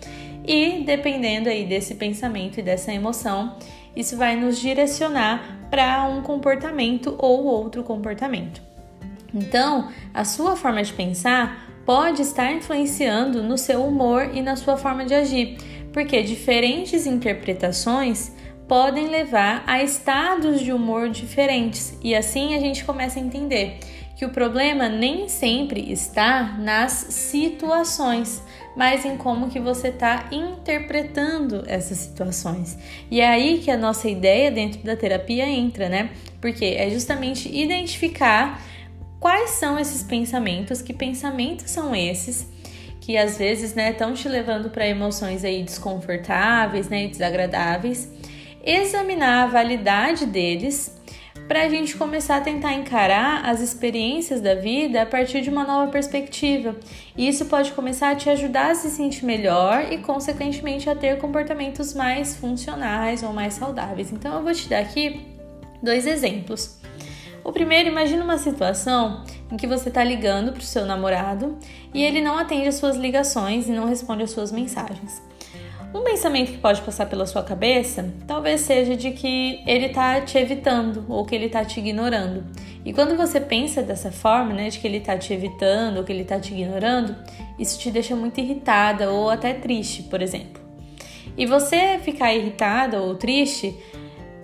E 0.48 0.84
dependendo 0.86 1.50
aí 1.50 1.66
desse 1.66 1.96
pensamento 1.96 2.60
e 2.60 2.64
dessa 2.64 2.94
emoção, 2.94 3.58
isso 3.96 4.18
vai 4.18 4.36
nos 4.36 4.60
direcionar 4.60 5.68
para 5.70 6.08
um 6.08 6.22
comportamento 6.22 7.16
ou 7.18 7.46
outro 7.46 7.84
comportamento. 7.84 8.62
Então, 9.34 9.90
a 10.14 10.24
sua 10.24 10.56
forma 10.56 10.82
de 10.84 10.94
pensar 10.94 11.66
pode 11.86 12.22
estar 12.22 12.52
influenciando 12.52 13.44
no 13.44 13.58
seu 13.58 13.86
humor 13.86 14.30
e 14.34 14.42
na 14.42 14.56
sua 14.56 14.78
forma 14.78 15.06
de 15.06 15.14
agir, 15.14 15.58
porque 15.92 16.22
diferentes 16.22 17.06
interpretações 17.06 18.32
podem 18.68 19.08
levar 19.08 19.64
a 19.68 19.84
estados 19.84 20.60
de 20.60 20.72
humor 20.72 21.10
diferentes 21.10 21.98
e 22.04 22.16
assim 22.16 22.56
a 22.56 22.60
gente 22.60 22.84
começa 22.84 23.20
a 23.20 23.22
entender 23.22 23.78
que 24.16 24.26
o 24.26 24.30
problema 24.30 24.88
nem 24.88 25.28
sempre 25.28 25.92
está 25.92 26.56
nas 26.58 26.92
situações, 26.92 28.42
mas 28.76 29.06
em 29.06 29.18
como 29.18 29.50
que 29.50 29.60
você 29.60 29.90
está 29.90 30.30
interpretando 30.32 31.64
essas 31.68 31.98
situações. 31.98 32.78
E 33.12 33.20
é 33.20 33.28
aí 33.28 33.60
que 33.60 33.70
a 33.70 33.78
nossa 33.78 34.08
ideia 34.10 34.50
dentro 34.50 34.82
da 34.84 34.96
terapia 34.96 35.48
entra, 35.48 35.90
né? 35.90 36.12
Porque 36.40 36.66
é 36.66 36.90
justamente 36.90 37.54
identificar 37.54 38.62
quais 39.20 39.52
são 39.52 39.78
esses 39.78 40.04
pensamentos, 40.04 40.82
que 40.82 40.94
pensamentos 40.94 41.70
são 41.70 41.96
esses 41.96 42.54
que 43.02 43.18
às 43.18 43.38
vezes, 43.38 43.76
né, 43.76 43.92
estão 43.92 44.16
te 44.16 44.28
levando 44.28 44.72
para 44.72 44.88
emoções 44.88 45.44
aí 45.44 45.62
desconfortáveis, 45.62 46.90
né, 46.90 47.08
desagradáveis 47.08 48.10
examinar 48.66 49.44
a 49.44 49.48
validade 49.48 50.26
deles 50.26 50.95
para 51.48 51.64
a 51.64 51.70
gente 51.70 51.96
começar 51.96 52.38
a 52.38 52.42
tentar 52.42 52.74
encarar 52.74 53.46
as 53.46 53.62
experiências 53.62 54.42
da 54.42 54.56
vida 54.56 55.02
a 55.04 55.06
partir 55.06 55.42
de 55.42 55.50
uma 55.50 55.64
nova 55.64 55.92
perspectiva. 55.92 56.76
E 57.16 57.28
isso 57.28 57.46
pode 57.46 57.72
começar 57.74 58.12
a 58.12 58.16
te 58.16 58.30
ajudar 58.30 58.72
a 58.72 58.76
se 58.76 58.90
sentir 58.90 59.26
melhor 59.26 59.92
e, 59.92 60.00
consequentemente, 60.00 60.90
a 60.90 60.96
ter 60.96 61.20
comportamentos 61.20 61.94
mais 61.94 62.36
funcionais 62.36 63.22
ou 63.22 63.32
mais 63.32 63.54
saudáveis. 63.54 64.12
Então, 64.12 64.36
eu 64.36 64.44
vou 64.44 64.54
te 64.54 64.68
dar 64.68 64.80
aqui 64.80 65.22
dois 65.84 66.08
exemplos. 66.08 66.80
O 67.44 67.52
primeiro, 67.52 67.90
imagina 67.90 68.24
uma 68.24 68.40
situação 68.40 69.24
em 69.52 69.56
que 69.56 69.68
você 69.68 69.90
está 69.90 70.04
ligando 70.04 70.52
para 70.52 70.62
o 70.62 70.66
seu 70.66 70.84
namorado 70.84 71.58
e 71.94 72.02
ele 72.02 72.20
não 72.20 72.40
atende 72.40 72.68
as 72.68 72.76
suas 72.76 72.96
ligações 72.96 73.68
e 73.68 73.72
não 73.72 73.86
responde 73.86 74.24
às 74.24 74.32
suas 74.32 74.52
mensagens. 74.52 75.22
Um 75.94 76.04
pensamento 76.04 76.52
que 76.52 76.58
pode 76.58 76.82
passar 76.82 77.06
pela 77.06 77.26
sua 77.26 77.44
cabeça 77.44 78.14
talvez 78.28 78.62
seja 78.62 78.96
de 78.96 79.12
que 79.12 79.62
ele 79.66 79.88
está 79.88 80.22
te 80.22 80.38
evitando 80.38 81.06
ou 81.08 81.26
que 81.26 81.34
ele 81.34 81.46
está 81.46 81.64
te 81.64 81.80
ignorando. 81.80 82.44
E 82.84 82.94
quando 82.94 83.16
você 83.16 83.40
pensa 83.40 83.82
dessa 83.82 84.12
forma, 84.12 84.54
né, 84.54 84.70
de 84.70 84.80
que 84.80 84.88
ele 84.88 84.98
está 84.98 85.18
te 85.18 85.34
evitando 85.34 85.98
ou 85.98 86.04
que 86.04 86.12
ele 86.12 86.22
está 86.22 86.40
te 86.40 86.54
ignorando, 86.54 87.16
isso 87.58 87.80
te 87.80 87.90
deixa 87.90 88.16
muito 88.16 88.40
irritada 88.40 89.10
ou 89.12 89.30
até 89.30 89.54
triste, 89.54 90.04
por 90.04 90.22
exemplo. 90.22 90.62
E 91.38 91.46
você 91.46 92.00
ficar 92.00 92.34
irritada 92.34 93.02
ou 93.02 93.16
triste, 93.16 93.76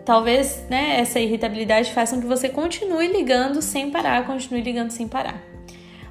talvez 0.04 0.66
né, 0.70 1.00
essa 1.00 1.20
irritabilidade 1.20 1.92
faça 1.92 2.16
com 2.16 2.22
que 2.22 2.28
você 2.28 2.50
continue 2.50 3.08
ligando 3.08 3.62
sem 3.62 3.92
parar, 3.92 4.26
continue 4.26 4.62
ligando 4.62 4.92
sem 4.92 5.08
parar. 5.08 5.42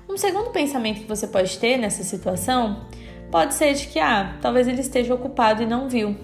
Um 0.09 0.17
segundo 0.17 0.51
pensamento 0.51 1.01
que 1.01 1.09
você 1.09 1.27
pode 1.27 1.59
ter 1.59 1.77
nessa 1.77 2.03
situação 2.03 2.87
Pode 3.31 3.55
ser 3.55 3.75
de 3.75 3.87
que, 3.87 3.99
ah, 4.01 4.37
talvez 4.41 4.67
ele 4.67 4.81
esteja 4.81 5.15
ocupado 5.15 5.63
e 5.63 5.67
não 5.67 5.89
viu. 5.89 6.17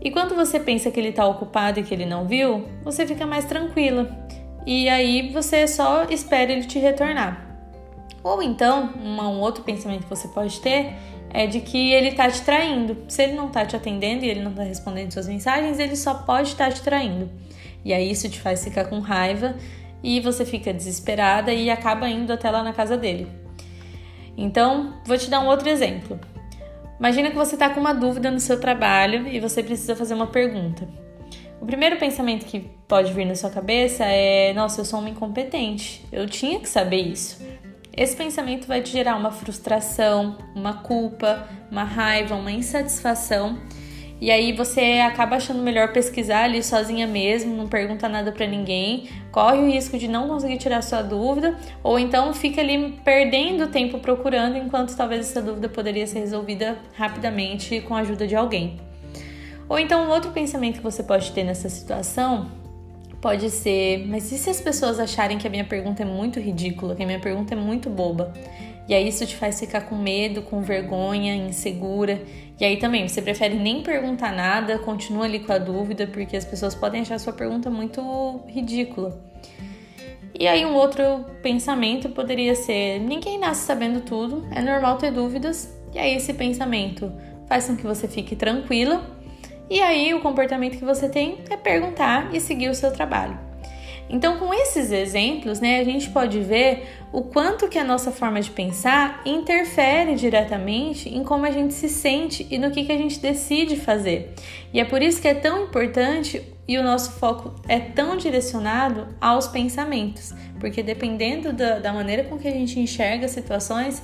E 0.00 0.10
quando 0.10 0.34
você 0.34 0.60
pensa 0.60 0.90
que 0.90 1.00
ele 1.00 1.08
está 1.08 1.26
ocupado 1.26 1.80
e 1.80 1.82
que 1.82 1.94
ele 1.94 2.04
não 2.04 2.26
viu, 2.26 2.66
você 2.84 3.06
fica 3.06 3.26
mais 3.26 3.44
tranquila. 3.44 4.08
E 4.66 4.88
aí 4.88 5.30
você 5.32 5.66
só 5.66 6.04
espera 6.04 6.52
ele 6.52 6.64
te 6.64 6.78
retornar. 6.78 7.46
Ou 8.22 8.42
então, 8.42 8.90
um 8.96 9.40
outro 9.40 9.62
pensamento 9.62 10.02
que 10.02 10.10
você 10.10 10.28
pode 10.28 10.60
ter 10.60 10.94
é 11.30 11.46
de 11.46 11.60
que 11.60 11.92
ele 11.92 12.08
está 12.08 12.28
te 12.28 12.42
traindo. 12.42 12.96
Se 13.08 13.22
ele 13.22 13.34
não 13.34 13.46
está 13.46 13.64
te 13.64 13.76
atendendo 13.76 14.24
e 14.24 14.28
ele 14.28 14.40
não 14.40 14.50
está 14.50 14.64
respondendo 14.64 15.12
suas 15.12 15.28
mensagens, 15.28 15.78
ele 15.78 15.96
só 15.96 16.14
pode 16.14 16.48
estar 16.48 16.68
tá 16.68 16.72
te 16.72 16.82
traindo. 16.82 17.30
E 17.84 17.94
aí 17.94 18.10
isso 18.10 18.28
te 18.28 18.40
faz 18.40 18.64
ficar 18.64 18.86
com 18.86 18.98
raiva 18.98 19.54
e 20.02 20.20
você 20.20 20.44
fica 20.44 20.72
desesperada 20.72 21.52
e 21.52 21.70
acaba 21.70 22.08
indo 22.08 22.32
até 22.32 22.50
lá 22.50 22.62
na 22.62 22.72
casa 22.72 22.96
dele. 22.96 23.45
Então, 24.36 24.94
vou 25.04 25.16
te 25.16 25.30
dar 25.30 25.40
um 25.40 25.46
outro 25.46 25.68
exemplo. 25.68 26.20
Imagina 26.98 27.30
que 27.30 27.36
você 27.36 27.54
está 27.54 27.70
com 27.70 27.80
uma 27.80 27.92
dúvida 27.92 28.30
no 28.30 28.40
seu 28.40 28.60
trabalho 28.60 29.26
e 29.28 29.40
você 29.40 29.62
precisa 29.62 29.94
fazer 29.94 30.14
uma 30.14 30.26
pergunta. 30.26 30.88
O 31.60 31.66
primeiro 31.66 31.96
pensamento 31.96 32.44
que 32.44 32.60
pode 32.86 33.12
vir 33.12 33.24
na 33.24 33.34
sua 33.34 33.50
cabeça 33.50 34.04
é: 34.04 34.52
nossa, 34.52 34.80
eu 34.80 34.84
sou 34.84 35.00
uma 35.00 35.08
incompetente, 35.08 36.04
eu 36.12 36.26
tinha 36.26 36.60
que 36.60 36.68
saber 36.68 37.00
isso. 37.00 37.42
Esse 37.96 38.14
pensamento 38.14 38.66
vai 38.66 38.82
te 38.82 38.90
gerar 38.90 39.16
uma 39.16 39.30
frustração, 39.30 40.36
uma 40.54 40.82
culpa, 40.82 41.48
uma 41.70 41.82
raiva, 41.82 42.34
uma 42.34 42.52
insatisfação 42.52 43.58
e 44.20 44.30
aí 44.30 44.52
você 44.52 45.02
acaba 45.06 45.36
achando 45.36 45.62
melhor 45.62 45.92
pesquisar 45.92 46.44
ali 46.44 46.62
sozinha 46.62 47.06
mesmo, 47.06 47.54
não 47.54 47.68
pergunta 47.68 48.08
nada 48.08 48.32
para 48.32 48.46
ninguém, 48.46 49.08
corre 49.30 49.58
o 49.58 49.66
risco 49.66 49.98
de 49.98 50.08
não 50.08 50.26
conseguir 50.28 50.56
tirar 50.56 50.82
sua 50.82 51.02
dúvida, 51.02 51.56
ou 51.82 51.98
então 51.98 52.32
fica 52.32 52.60
ali 52.60 52.98
perdendo 53.04 53.66
tempo 53.66 53.98
procurando, 53.98 54.56
enquanto 54.56 54.96
talvez 54.96 55.28
essa 55.30 55.42
dúvida 55.42 55.68
poderia 55.68 56.06
ser 56.06 56.20
resolvida 56.20 56.78
rapidamente 56.94 57.80
com 57.82 57.94
a 57.94 58.00
ajuda 58.00 58.26
de 58.26 58.34
alguém. 58.34 58.80
Ou 59.68 59.78
então 59.78 60.06
um 60.06 60.10
outro 60.10 60.30
pensamento 60.30 60.76
que 60.76 60.82
você 60.82 61.02
pode 61.02 61.32
ter 61.32 61.44
nessa 61.44 61.68
situação 61.68 62.50
pode 63.20 63.50
ser, 63.50 64.06
mas 64.06 64.30
e 64.30 64.38
se 64.38 64.48
as 64.48 64.60
pessoas 64.60 65.00
acharem 65.00 65.36
que 65.36 65.46
a 65.46 65.50
minha 65.50 65.64
pergunta 65.64 66.02
é 66.02 66.06
muito 66.06 66.38
ridícula, 66.38 66.94
que 66.94 67.02
a 67.02 67.06
minha 67.06 67.18
pergunta 67.18 67.54
é 67.54 67.56
muito 67.56 67.90
boba? 67.90 68.32
E 68.88 68.94
aí 68.94 69.08
isso 69.08 69.26
te 69.26 69.36
faz 69.36 69.58
ficar 69.58 69.82
com 69.82 69.96
medo, 69.96 70.42
com 70.42 70.60
vergonha, 70.62 71.34
insegura. 71.34 72.22
E 72.58 72.64
aí 72.64 72.76
também 72.76 73.06
você 73.08 73.20
prefere 73.20 73.54
nem 73.54 73.82
perguntar 73.82 74.32
nada, 74.32 74.78
continua 74.78 75.24
ali 75.24 75.40
com 75.40 75.52
a 75.52 75.58
dúvida, 75.58 76.06
porque 76.06 76.36
as 76.36 76.44
pessoas 76.44 76.74
podem 76.74 77.00
achar 77.00 77.18
sua 77.18 77.32
pergunta 77.32 77.68
muito 77.68 78.40
ridícula. 78.46 79.20
E 80.38 80.46
aí 80.46 80.64
um 80.64 80.74
outro 80.74 81.24
pensamento 81.42 82.10
poderia 82.10 82.54
ser: 82.54 83.00
ninguém 83.00 83.38
nasce 83.38 83.66
sabendo 83.66 84.00
tudo, 84.02 84.46
é 84.54 84.62
normal 84.62 84.98
ter 84.98 85.10
dúvidas. 85.10 85.74
E 85.92 85.98
aí 85.98 86.14
esse 86.14 86.32
pensamento 86.34 87.12
faz 87.48 87.66
com 87.66 87.76
que 87.76 87.84
você 87.84 88.06
fique 88.06 88.36
tranquila. 88.36 89.16
E 89.68 89.80
aí 89.80 90.14
o 90.14 90.20
comportamento 90.20 90.78
que 90.78 90.84
você 90.84 91.08
tem 91.08 91.38
é 91.50 91.56
perguntar 91.56 92.32
e 92.32 92.40
seguir 92.40 92.68
o 92.68 92.74
seu 92.74 92.92
trabalho. 92.92 93.45
Então, 94.08 94.38
com 94.38 94.54
esses 94.54 94.92
exemplos, 94.92 95.60
né, 95.60 95.80
a 95.80 95.84
gente 95.84 96.10
pode 96.10 96.40
ver 96.40 96.88
o 97.12 97.22
quanto 97.22 97.68
que 97.68 97.78
a 97.78 97.84
nossa 97.84 98.12
forma 98.12 98.40
de 98.40 98.50
pensar 98.50 99.20
interfere 99.24 100.14
diretamente 100.14 101.08
em 101.08 101.24
como 101.24 101.44
a 101.44 101.50
gente 101.50 101.74
se 101.74 101.88
sente 101.88 102.46
e 102.50 102.58
no 102.58 102.70
que, 102.70 102.84
que 102.84 102.92
a 102.92 102.96
gente 102.96 103.18
decide 103.18 103.76
fazer. 103.76 104.34
E 104.72 104.78
é 104.78 104.84
por 104.84 105.02
isso 105.02 105.20
que 105.20 105.26
é 105.26 105.34
tão 105.34 105.64
importante 105.64 106.42
e 106.68 106.78
o 106.78 106.82
nosso 106.82 107.12
foco 107.12 107.54
é 107.68 107.78
tão 107.78 108.16
direcionado 108.16 109.08
aos 109.20 109.46
pensamentos, 109.46 110.34
porque 110.58 110.82
dependendo 110.82 111.52
da, 111.52 111.78
da 111.78 111.92
maneira 111.92 112.24
com 112.24 112.38
que 112.38 112.48
a 112.48 112.52
gente 112.52 112.78
enxerga 112.78 113.28
situações, 113.28 114.02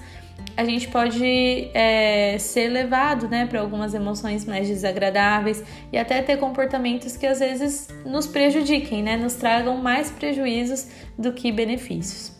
a 0.56 0.64
gente 0.64 0.88
pode 0.88 1.70
é, 1.74 2.36
ser 2.38 2.68
levado 2.68 3.28
né, 3.28 3.46
para 3.46 3.60
algumas 3.60 3.94
emoções 3.94 4.44
mais 4.44 4.68
desagradáveis 4.68 5.62
e 5.92 5.98
até 5.98 6.22
ter 6.22 6.36
comportamentos 6.36 7.16
que 7.16 7.26
às 7.26 7.38
vezes 7.38 7.88
nos 8.04 8.26
prejudiquem, 8.26 9.02
né, 9.02 9.16
nos 9.16 9.34
tragam 9.34 9.76
mais 9.76 10.10
prejuízos 10.10 10.88
do 11.18 11.32
que 11.32 11.50
benefícios. 11.50 12.36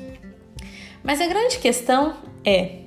Mas 1.03 1.21
a 1.21 1.27
grande 1.27 1.59
questão 1.59 2.15
é 2.45 2.83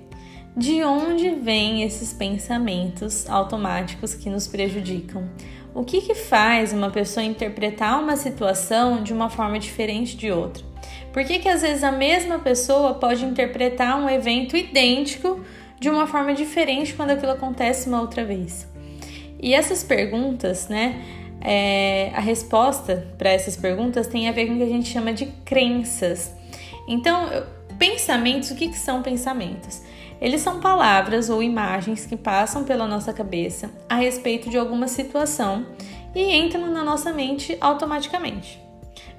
de 0.55 0.83
onde 0.83 1.31
vêm 1.31 1.83
esses 1.83 2.13
pensamentos 2.13 3.29
automáticos 3.29 4.13
que 4.13 4.29
nos 4.29 4.47
prejudicam? 4.47 5.29
O 5.73 5.83
que, 5.83 5.99
que 5.99 6.15
faz 6.15 6.71
uma 6.71 6.89
pessoa 6.89 7.23
interpretar 7.25 8.01
uma 8.01 8.15
situação 8.15 9.03
de 9.03 9.11
uma 9.11 9.29
forma 9.29 9.59
diferente 9.59 10.15
de 10.15 10.31
outra? 10.31 10.63
Por 11.15 11.23
que, 11.23 11.39
que 11.39 11.47
às 11.47 11.61
vezes 11.61 11.81
a 11.81 11.93
mesma 11.93 12.39
pessoa 12.39 12.95
pode 12.95 13.23
interpretar 13.23 13.97
um 13.97 14.09
evento 14.09 14.57
idêntico 14.57 15.39
de 15.79 15.89
uma 15.89 16.05
forma 16.07 16.33
diferente 16.33 16.93
quando 16.93 17.11
aquilo 17.11 17.31
acontece 17.31 17.87
uma 17.87 18.01
outra 18.01 18.25
vez? 18.25 18.67
E 19.41 19.53
essas 19.53 19.81
perguntas, 19.81 20.67
né? 20.67 21.01
É, 21.39 22.11
a 22.13 22.19
resposta 22.19 23.07
para 23.17 23.29
essas 23.29 23.55
perguntas 23.55 24.07
tem 24.07 24.27
a 24.27 24.33
ver 24.33 24.47
com 24.47 24.55
o 24.55 24.57
que 24.57 24.63
a 24.63 24.67
gente 24.67 24.91
chama 24.91 25.13
de 25.13 25.27
crenças. 25.45 26.35
Então, 26.85 27.29
pensamentos, 27.79 28.51
o 28.51 28.55
que, 28.55 28.67
que 28.67 28.77
são 28.77 29.01
pensamentos? 29.01 29.83
Eles 30.19 30.41
são 30.41 30.59
palavras 30.59 31.29
ou 31.29 31.41
imagens 31.41 32.05
que 32.05 32.17
passam 32.17 32.65
pela 32.65 32.85
nossa 32.85 33.13
cabeça 33.13 33.71
a 33.87 33.95
respeito 33.95 34.49
de 34.49 34.57
alguma 34.57 34.89
situação 34.89 35.65
e 36.13 36.35
entram 36.35 36.69
na 36.69 36.83
nossa 36.83 37.13
mente 37.13 37.57
automaticamente. 37.61 38.61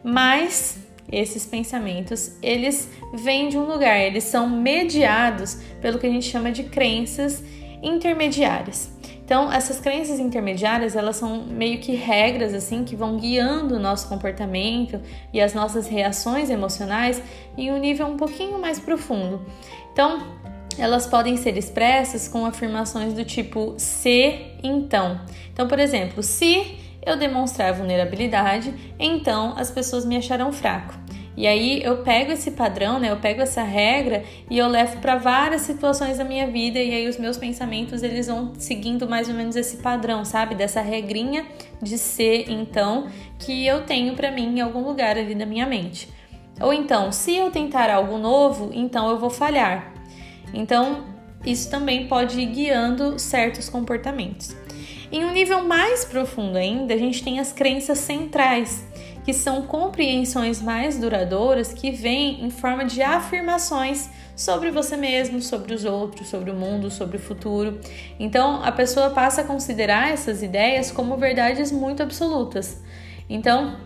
Mas 0.05 0.86
esses 1.11 1.47
pensamentos, 1.47 2.33
eles 2.43 2.89
vêm 3.15 3.49
de 3.49 3.57
um 3.57 3.65
lugar, 3.65 3.99
eles 4.01 4.25
são 4.25 4.49
mediados 4.49 5.59
pelo 5.81 5.99
que 5.99 6.07
a 6.07 6.11
gente 6.11 6.27
chama 6.27 6.51
de 6.51 6.65
crenças 6.65 7.43
intermediárias. 7.83 8.91
Então, 9.25 9.53
essas 9.53 9.81
crenças 9.81 10.21
intermediárias, 10.21 10.95
elas 10.95 11.17
são 11.17 11.45
meio 11.45 11.81
que 11.81 11.97
regras 11.97 12.55
assim 12.55 12.85
que 12.85 12.95
vão 12.95 13.17
guiando 13.17 13.75
o 13.75 13.79
nosso 13.79 14.09
comportamento 14.09 15.01
e 15.33 15.41
as 15.41 15.53
nossas 15.53 15.89
reações 15.89 16.49
emocionais 16.49 17.21
em 17.59 17.73
um 17.73 17.79
nível 17.79 18.07
um 18.07 18.17
pouquinho 18.17 18.57
mais 18.61 18.79
profundo. 18.79 19.45
Então, 19.93 20.23
elas 20.79 21.09
podem 21.09 21.37
ser 21.37 21.57
expressas 21.57 22.29
com 22.29 22.47
afirmações 22.47 23.15
do 23.15 23.25
tipo 23.25 23.75
se, 23.79 24.47
então. 24.63 25.21
Então, 25.53 25.67
por 25.67 25.81
exemplo, 25.81 26.23
se 26.23 26.79
eu 27.07 27.17
demonstrar 27.17 27.73
vulnerabilidade, 27.73 28.75
então 28.99 29.55
as 29.57 29.71
pessoas 29.71 30.05
me 30.05 30.17
acharão 30.17 30.53
fraco. 30.53 30.93
E 31.37 31.47
aí 31.47 31.83
eu 31.83 31.99
pego 31.99 32.33
esse 32.33 32.51
padrão, 32.51 32.99
né? 32.99 33.11
Eu 33.11 33.19
pego 33.19 33.43
essa 33.43 33.63
regra 33.63 34.25
e 34.51 34.57
eu 34.57 34.67
levo 34.67 34.99
para 34.99 35.17
várias 35.17 35.61
situações 35.63 36.17
da 36.17 36.25
minha 36.25 36.47
vida 36.47 36.79
e 36.79 36.95
aí 36.95 37.07
os 37.07 37.19
meus 37.19 37.37
pensamentos 37.37 38.03
eles 38.03 38.27
vão 38.27 38.55
seguindo 38.59 39.07
mais 39.07 39.29
ou 39.29 39.35
menos 39.35 39.55
esse 39.55 39.77
padrão, 39.77 40.25
sabe? 40.25 40.55
Dessa 40.55 40.81
regrinha 40.81 41.47
de 41.81 41.99
ser 41.99 42.51
então 42.51 43.09
que 43.39 43.67
eu 43.67 43.85
tenho 43.85 44.15
para 44.15 44.31
mim 44.31 44.59
em 44.59 44.61
algum 44.63 44.81
lugar 44.81 45.19
ali 45.19 45.35
da 45.35 45.45
minha 45.45 45.67
mente. 45.67 46.09
Ou 46.59 46.73
então, 46.73 47.13
se 47.13 47.37
eu 47.37 47.51
tentar 47.51 47.91
algo 47.91 48.17
novo, 48.17 48.71
então 48.73 49.11
eu 49.11 49.19
vou 49.19 49.29
falhar. 49.29 49.93
Então, 50.55 51.05
isso 51.45 51.71
também 51.71 52.09
pode 52.09 52.41
ir 52.41 52.47
guiando 52.47 53.19
certos 53.19 53.69
comportamentos. 53.69 54.57
Em 55.11 55.25
um 55.25 55.33
nível 55.33 55.65
mais 55.65 56.05
profundo 56.05 56.57
ainda, 56.57 56.93
a 56.93 56.97
gente 56.97 57.23
tem 57.23 57.39
as 57.39 57.53
crenças 57.53 57.99
centrais, 57.99 58.85
que 59.25 59.33
são 59.33 59.63
compreensões 59.63 60.61
mais 60.61 60.99
duradouras 60.99 61.73
que 61.73 61.91
vêm 61.91 62.45
em 62.45 62.51
forma 62.51 62.85
de 62.85 63.03
afirmações 63.03 64.09
sobre 64.35 64.71
você 64.71 64.97
mesmo, 64.97 65.41
sobre 65.41 65.75
os 65.75 65.85
outros, 65.85 66.29
sobre 66.29 66.51
o 66.51 66.55
mundo, 66.55 66.91
sobre 66.91 67.17
o 67.17 67.21
futuro. 67.21 67.81
Então, 68.19 68.63
a 68.63 68.71
pessoa 68.73 69.11
passa 69.11 69.41
a 69.41 69.45
considerar 69.45 70.13
essas 70.13 70.43
ideias 70.43 70.91
como 70.91 71.17
verdades 71.17 71.73
muito 71.73 72.03
absolutas. 72.03 72.83
Então, 73.29 73.77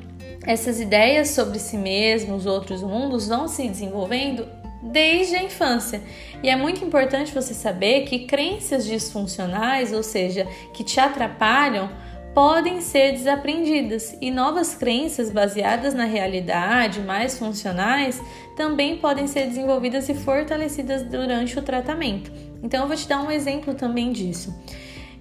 essas 0.46 0.80
ideias 0.80 1.30
sobre 1.30 1.58
si 1.58 1.76
mesmo, 1.76 2.34
os 2.34 2.46
outros 2.46 2.82
mundos 2.82 3.28
vão 3.28 3.46
se 3.46 3.68
desenvolvendo 3.68 4.46
desde 4.82 5.36
a 5.36 5.42
infância. 5.42 6.02
E 6.42 6.48
é 6.48 6.56
muito 6.56 6.84
importante 6.84 7.34
você 7.34 7.54
saber 7.54 8.04
que 8.04 8.20
crenças 8.26 8.86
disfuncionais, 8.86 9.92
ou 9.92 10.02
seja, 10.02 10.46
que 10.72 10.82
te 10.82 10.98
atrapalham, 10.98 11.90
podem 12.34 12.80
ser 12.80 13.12
desaprendidas 13.12 14.16
e 14.20 14.30
novas 14.30 14.74
crenças 14.74 15.30
baseadas 15.30 15.94
na 15.94 16.04
realidade, 16.04 17.00
mais 17.00 17.38
funcionais, 17.38 18.22
também 18.56 18.96
podem 18.98 19.26
ser 19.26 19.46
desenvolvidas 19.46 20.08
e 20.08 20.14
fortalecidas 20.14 21.02
durante 21.02 21.58
o 21.58 21.62
tratamento. 21.62 22.30
Então 22.62 22.82
eu 22.82 22.88
vou 22.88 22.96
te 22.96 23.08
dar 23.08 23.22
um 23.22 23.30
exemplo 23.30 23.74
também 23.74 24.12
disso. 24.12 24.54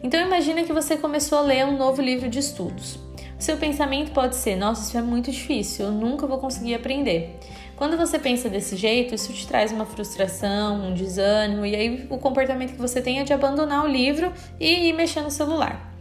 Então 0.03 0.19
imagina 0.21 0.63
que 0.63 0.71
você 0.71 0.95
começou 0.95 1.39
a 1.39 1.41
ler 1.41 1.65
um 1.65 1.77
novo 1.77 2.01
livro 2.01 2.29
de 2.29 2.39
estudos. 2.39 2.99
Seu 3.37 3.57
pensamento 3.57 4.11
pode 4.11 4.35
ser: 4.35 4.55
nossa, 4.55 4.87
isso 4.87 4.97
é 4.97 5.01
muito 5.01 5.31
difícil, 5.31 5.85
eu 5.85 5.91
nunca 5.91 6.27
vou 6.27 6.37
conseguir 6.37 6.75
aprender. 6.75 7.37
Quando 7.79 7.95
você 7.95 8.19
pensa 8.19 8.49
desse 8.49 8.75
jeito, 8.75 9.15
isso 9.15 9.31
te 9.31 9.47
traz 9.47 9.71
uma 9.71 9.85
frustração, 9.85 10.89
um 10.89 10.93
desânimo, 10.93 11.65
e 11.65 11.73
aí 11.73 12.07
o 12.09 12.17
comportamento 12.17 12.73
que 12.73 12.77
você 12.77 13.01
tem 13.01 13.21
é 13.21 13.23
de 13.23 13.31
abandonar 13.31 13.85
o 13.85 13.87
livro 13.87 14.33
e 14.59 14.89
ir 14.89 14.93
mexer 14.93 15.21
no 15.21 15.31
celular. 15.31 15.95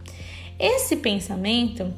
Esse 0.58 0.96
pensamento, 0.96 1.94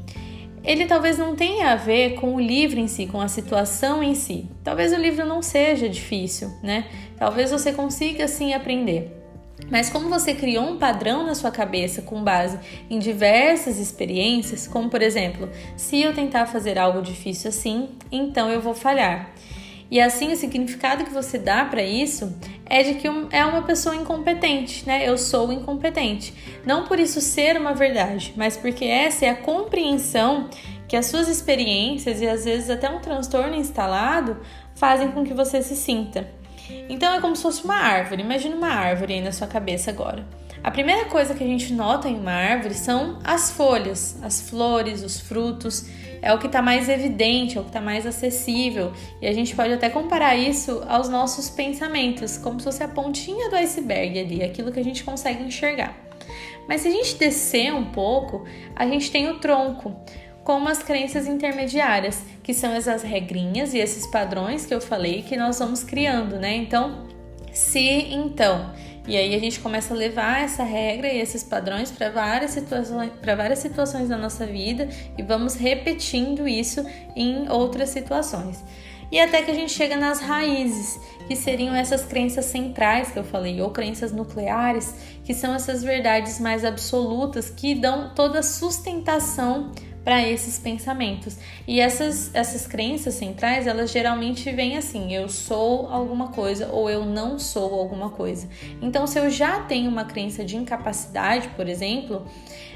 ele 0.63 0.85
talvez 0.85 1.17
não 1.17 1.35
tenha 1.35 1.73
a 1.73 1.77
ver 1.77 2.17
com 2.17 2.35
o 2.35 2.39
livro 2.39 2.79
em 2.79 2.87
si, 2.87 3.07
com 3.07 3.23
a 3.23 3.27
situação 3.27 4.03
em 4.03 4.15
si. 4.15 4.47
Talvez 4.63 4.93
o 4.93 4.97
livro 4.97 5.25
não 5.25 5.41
seja 5.41 5.89
difícil, 5.89 6.53
né? 6.63 6.85
Talvez 7.17 7.51
você 7.51 7.73
consiga 7.73 8.29
sim 8.29 8.53
aprender. 8.53 9.11
Mas 9.71 9.89
como 9.89 10.11
você 10.11 10.35
criou 10.35 10.65
um 10.65 10.77
padrão 10.77 11.25
na 11.25 11.35
sua 11.35 11.51
cabeça 11.51 12.03
com 12.03 12.23
base 12.23 12.59
em 12.91 12.99
diversas 12.99 13.79
experiências, 13.79 14.69
como 14.69 14.91
por 14.91 15.01
exemplo, 15.01 15.49
se 15.75 16.03
eu 16.03 16.13
tentar 16.13 16.45
fazer 16.45 16.79
algo 16.79 17.01
difícil 17.01 17.49
assim, 17.49 17.89
então 18.13 18.51
eu 18.51 18.61
vou 18.61 18.75
falhar. 18.75 19.33
E 19.91 20.01
assim 20.01 20.33
o 20.33 20.37
significado 20.37 21.05
que 21.05 21.13
você 21.13 21.37
dá 21.37 21.65
para 21.65 21.83
isso 21.83 22.33
é 22.65 22.83
de 22.83 22.95
que 22.95 23.09
é 23.33 23.45
uma 23.45 23.63
pessoa 23.63 23.97
incompetente, 23.97 24.87
né? 24.87 25.09
Eu 25.09 25.19
sou 25.19 25.53
incompetente. 25.53 26.33
Não 26.65 26.85
por 26.85 27.01
isso 27.01 27.21
ser 27.21 27.57
uma 27.57 27.75
verdade, 27.75 28.33
mas 28.37 28.57
porque 28.57 28.85
essa 28.85 29.27
é 29.27 29.31
a 29.31 29.35
compreensão 29.35 30.49
que 30.87 30.97
as 30.97 31.07
suas 31.07 31.29
experiências 31.29 32.21
e 32.21 32.29
às 32.29 32.45
vezes 32.45 32.71
até 32.71 32.89
um 32.89 33.01
transtorno 33.01 33.55
instalado 33.55 34.37
fazem 34.75 35.11
com 35.11 35.25
que 35.25 35.35
você 35.35 35.61
se 35.63 35.75
sinta. 35.75 36.29
Então 36.89 37.13
é 37.13 37.21
como 37.21 37.35
se 37.35 37.43
fosse 37.43 37.65
uma 37.65 37.77
árvore. 37.77 38.23
Imagina 38.23 38.55
uma 38.55 38.69
árvore 38.69 39.15
aí 39.15 39.21
na 39.21 39.33
sua 39.33 39.47
cabeça 39.47 39.91
agora. 39.91 40.25
A 40.63 40.71
primeira 40.71 41.07
coisa 41.07 41.35
que 41.35 41.43
a 41.43 41.47
gente 41.47 41.73
nota 41.73 42.09
em 42.09 42.19
uma 42.19 42.33
árvore 42.33 42.75
são 42.75 43.19
as 43.25 43.51
folhas, 43.51 44.19
as 44.23 44.43
flores, 44.43 45.03
os 45.03 45.19
frutos. 45.19 45.87
É 46.23 46.33
o 46.33 46.39
que 46.39 46.47
está 46.47 46.61
mais 46.61 46.89
evidente, 46.89 47.57
é 47.57 47.61
o 47.61 47.65
que 47.65 47.71
está 47.71 47.81
mais 47.81 48.07
acessível. 48.07 48.93
E 49.21 49.27
a 49.27 49.33
gente 49.33 49.55
pode 49.55 49.73
até 49.73 49.89
comparar 49.89 50.37
isso 50.37 50.83
aos 50.89 51.09
nossos 51.09 51.49
pensamentos, 51.49 52.37
como 52.37 52.59
se 52.61 52.65
fosse 52.65 52.83
a 52.83 52.89
pontinha 52.89 53.49
do 53.49 53.57
iceberg 53.57 54.19
ali, 54.19 54.43
aquilo 54.43 54.71
que 54.71 54.81
a 54.81 54.85
gente 54.85 55.03
consegue 55.03 55.43
enxergar. 55.43 55.97
Mas 56.69 56.83
se 56.83 56.89
a 56.89 56.91
gente 56.91 57.17
descer 57.17 57.73
um 57.75 57.87
pouco, 57.87 58.45
a 58.77 58.87
gente 58.87 59.11
tem 59.11 59.29
o 59.29 59.39
tronco 59.39 59.97
como 60.45 60.69
as 60.69 60.83
crenças 60.83 61.27
intermediárias, 61.27 62.23
que 62.43 62.55
são 62.55 62.73
essas 62.73 63.03
regrinhas 63.03 63.75
e 63.75 63.79
esses 63.79 64.07
padrões 64.07 64.67
que 64.67 64.75
eu 64.75 64.81
falei 64.81 65.23
que 65.23 65.37
nós 65.37 65.59
vamos 65.59 65.85
criando, 65.85 66.37
né? 66.39 66.57
Então, 66.57 67.07
se 67.53 67.81
então, 67.81 68.73
e 69.11 69.17
aí 69.17 69.35
a 69.35 69.41
gente 69.41 69.59
começa 69.59 69.93
a 69.93 69.97
levar 69.97 70.41
essa 70.41 70.63
regra 70.63 71.13
e 71.13 71.19
esses 71.19 71.43
padrões 71.43 71.91
para 71.91 72.11
várias 72.11 72.53
situações, 72.53 73.11
para 73.21 73.35
várias 73.35 73.59
situações 73.59 74.09
da 74.09 74.17
nossa 74.17 74.47
vida 74.47 74.89
e 75.19 75.23
vamos 75.25 75.57
repetindo 75.57 76.47
isso 76.47 76.87
em 77.17 77.51
outras 77.51 77.89
situações. 77.89 78.63
E 79.11 79.19
até 79.19 79.43
que 79.43 79.51
a 79.51 79.55
gente 79.55 79.73
chega 79.73 79.97
nas 79.97 80.21
raízes, 80.21 81.01
que 81.27 81.35
seriam 81.35 81.75
essas 81.75 82.05
crenças 82.05 82.45
centrais 82.45 83.11
que 83.11 83.19
eu 83.19 83.25
falei, 83.25 83.61
ou 83.61 83.71
crenças 83.71 84.13
nucleares, 84.13 84.95
que 85.25 85.35
são 85.35 85.53
essas 85.53 85.83
verdades 85.83 86.39
mais 86.39 86.65
absolutas 86.65 87.51
que 87.51 87.75
dão 87.75 88.15
toda 88.15 88.45
sustentação 88.45 89.73
para 90.05 90.27
esses 90.27 90.59
pensamentos. 90.59 91.37
E 91.67 91.81
essas, 91.81 92.35
essas 92.35 92.67
crenças 92.67 93.15
centrais, 93.15 93.67
elas 93.67 93.91
geralmente 93.91 94.51
vêm 94.51 94.77
assim: 94.77 95.15
eu 95.15 95.29
sou 95.29 95.89
alguma 95.89 96.29
coisa 96.29 96.69
ou 96.73 96.89
eu 96.89 97.05
não 97.05 97.39
sou 97.39 97.75
alguma 97.75 98.11
coisa. 98.11 98.49
Então, 98.81 99.07
se 99.07 99.19
eu 99.19 99.31
já 99.31 99.61
tenho 99.61 99.91
uma 99.91 100.05
crença 100.05 100.45
de 100.45 100.57
incapacidade, 100.57 101.49
por 101.49 101.69
exemplo, 101.69 102.27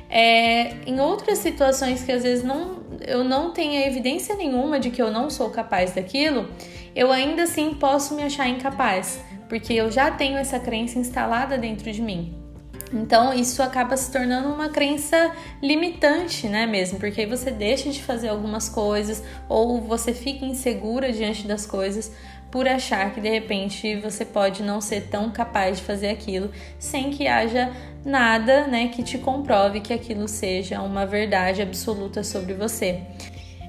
é, 0.08 0.74
em 0.86 1.00
outras 1.00 1.38
situações 1.38 2.02
que 2.02 2.12
às 2.12 2.22
vezes 2.22 2.44
não, 2.44 2.82
eu 3.06 3.24
não 3.24 3.52
tenho 3.52 3.82
evidência 3.82 4.34
nenhuma 4.36 4.78
de 4.78 4.90
que 4.90 5.00
eu 5.00 5.10
não 5.10 5.30
sou 5.30 5.50
capaz 5.50 5.92
daquilo, 5.92 6.48
eu 6.94 7.10
ainda 7.10 7.44
assim 7.44 7.74
posso 7.74 8.14
me 8.14 8.22
achar 8.22 8.48
incapaz, 8.48 9.20
porque 9.48 9.72
eu 9.72 9.90
já 9.90 10.10
tenho 10.10 10.36
essa 10.36 10.60
crença 10.60 10.98
instalada 10.98 11.58
dentro 11.58 11.90
de 11.90 12.00
mim. 12.00 12.43
Então 12.92 13.32
isso 13.32 13.62
acaba 13.62 13.96
se 13.96 14.10
tornando 14.10 14.48
uma 14.48 14.68
crença 14.68 15.32
limitante, 15.62 16.48
né, 16.48 16.66
mesmo? 16.66 16.98
Porque 16.98 17.22
aí 17.22 17.26
você 17.26 17.50
deixa 17.50 17.90
de 17.90 18.02
fazer 18.02 18.28
algumas 18.28 18.68
coisas 18.68 19.22
ou 19.48 19.80
você 19.80 20.12
fica 20.12 20.44
insegura 20.44 21.12
diante 21.12 21.46
das 21.46 21.66
coisas 21.66 22.12
por 22.50 22.68
achar 22.68 23.12
que 23.12 23.20
de 23.20 23.28
repente 23.28 23.96
você 23.96 24.24
pode 24.24 24.62
não 24.62 24.80
ser 24.80 25.08
tão 25.08 25.28
capaz 25.30 25.78
de 25.78 25.82
fazer 25.82 26.08
aquilo 26.08 26.52
sem 26.78 27.10
que 27.10 27.26
haja 27.26 27.72
nada, 28.04 28.66
né, 28.68 28.88
que 28.88 29.02
te 29.02 29.18
comprove 29.18 29.80
que 29.80 29.92
aquilo 29.92 30.28
seja 30.28 30.80
uma 30.80 31.04
verdade 31.04 31.62
absoluta 31.62 32.22
sobre 32.22 32.54
você. 32.54 33.00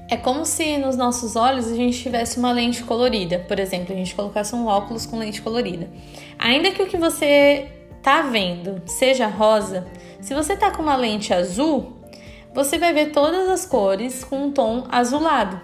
É 0.08 0.16
como 0.16 0.46
se 0.46 0.78
nos 0.78 0.96
nossos 0.96 1.34
olhos 1.34 1.66
a 1.66 1.74
gente 1.74 2.00
tivesse 2.00 2.38
uma 2.38 2.52
lente 2.52 2.84
colorida, 2.84 3.40
por 3.40 3.58
exemplo, 3.58 3.92
a 3.92 3.96
gente 3.96 4.14
colocasse 4.14 4.54
um 4.54 4.66
óculos 4.66 5.04
com 5.04 5.18
lente 5.18 5.42
colorida. 5.42 5.88
Ainda 6.38 6.70
que 6.70 6.80
o 6.80 6.86
que 6.86 6.96
você 6.96 7.66
tá 8.06 8.22
vendo 8.22 8.80
seja 8.86 9.26
rosa, 9.26 9.84
se 10.20 10.32
você 10.32 10.56
tá 10.56 10.70
com 10.70 10.80
uma 10.80 10.94
lente 10.94 11.34
azul, 11.34 11.96
você 12.54 12.78
vai 12.78 12.92
ver 12.92 13.10
todas 13.10 13.48
as 13.48 13.66
cores 13.66 14.22
com 14.22 14.44
um 14.44 14.52
tom 14.52 14.86
azulado. 14.92 15.60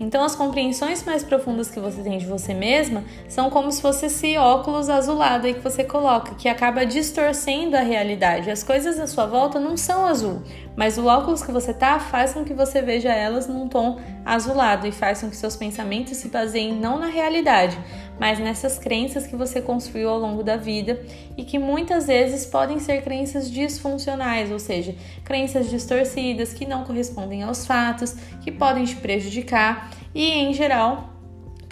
Então, 0.00 0.24
as 0.24 0.34
compreensões 0.34 1.04
mais 1.04 1.22
profundas 1.22 1.70
que 1.70 1.78
você 1.78 2.02
tem 2.02 2.18
de 2.18 2.26
você 2.26 2.52
mesma 2.52 3.04
são 3.28 3.48
como 3.48 3.70
se 3.70 3.80
fosse 3.80 4.06
esse 4.06 4.36
óculos 4.36 4.90
azulado 4.90 5.46
aí 5.46 5.54
que 5.54 5.60
você 5.60 5.84
coloca, 5.84 6.34
que 6.34 6.48
acaba 6.48 6.84
distorcendo 6.84 7.76
a 7.76 7.80
realidade. 7.80 8.50
As 8.50 8.64
coisas 8.64 8.98
à 8.98 9.06
sua 9.06 9.26
volta 9.26 9.60
não 9.60 9.76
são 9.76 10.04
azul, 10.04 10.42
mas 10.76 10.98
o 10.98 11.06
óculos 11.06 11.42
que 11.42 11.52
você 11.52 11.72
tá 11.72 11.98
faz 11.98 12.32
com 12.32 12.44
que 12.44 12.52
você 12.52 12.82
veja 12.82 13.12
elas 13.12 13.46
num 13.46 13.68
tom 13.68 14.00
azulado 14.24 14.86
e 14.86 14.92
faz 14.92 15.20
com 15.20 15.30
que 15.30 15.36
seus 15.36 15.56
pensamentos 15.56 16.16
se 16.16 16.28
baseiem 16.28 16.74
não 16.74 16.98
na 16.98 17.06
realidade, 17.06 17.78
mas 18.18 18.38
nessas 18.38 18.78
crenças 18.78 19.26
que 19.26 19.36
você 19.36 19.60
construiu 19.60 20.08
ao 20.08 20.18
longo 20.18 20.42
da 20.42 20.56
vida 20.56 21.00
e 21.36 21.44
que 21.44 21.58
muitas 21.58 22.06
vezes 22.06 22.46
podem 22.46 22.78
ser 22.78 23.02
crenças 23.02 23.50
disfuncionais, 23.50 24.50
ou 24.50 24.58
seja, 24.58 24.94
crenças 25.24 25.68
distorcidas 25.70 26.52
que 26.52 26.66
não 26.66 26.84
correspondem 26.84 27.42
aos 27.42 27.66
fatos, 27.66 28.14
que 28.42 28.50
podem 28.50 28.84
te 28.84 28.96
prejudicar 28.96 29.90
e, 30.14 30.30
em 30.30 30.52
geral, 30.54 31.13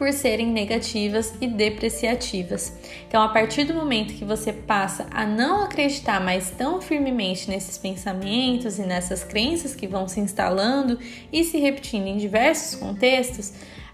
por 0.02 0.12
serem 0.12 0.48
negativas 0.48 1.32
e 1.40 1.46
depreciativas. 1.46 2.76
Então, 3.06 3.22
a 3.22 3.28
partir 3.28 3.62
do 3.62 3.72
momento 3.72 4.14
que 4.14 4.24
você 4.24 4.52
passa 4.52 5.06
a 5.12 5.24
não 5.24 5.62
acreditar 5.62 6.20
mais 6.20 6.50
tão 6.50 6.82
firmemente 6.82 7.48
nesses 7.48 7.78
pensamentos 7.78 8.80
e 8.80 8.82
nessas 8.82 9.22
crenças 9.22 9.76
que 9.76 9.86
vão 9.86 10.08
se 10.08 10.18
instalando 10.18 10.98
e 11.32 11.44
se 11.44 11.56
repetindo 11.58 12.08
em 12.08 12.16
diversos 12.16 12.74
contextos, 12.80 13.52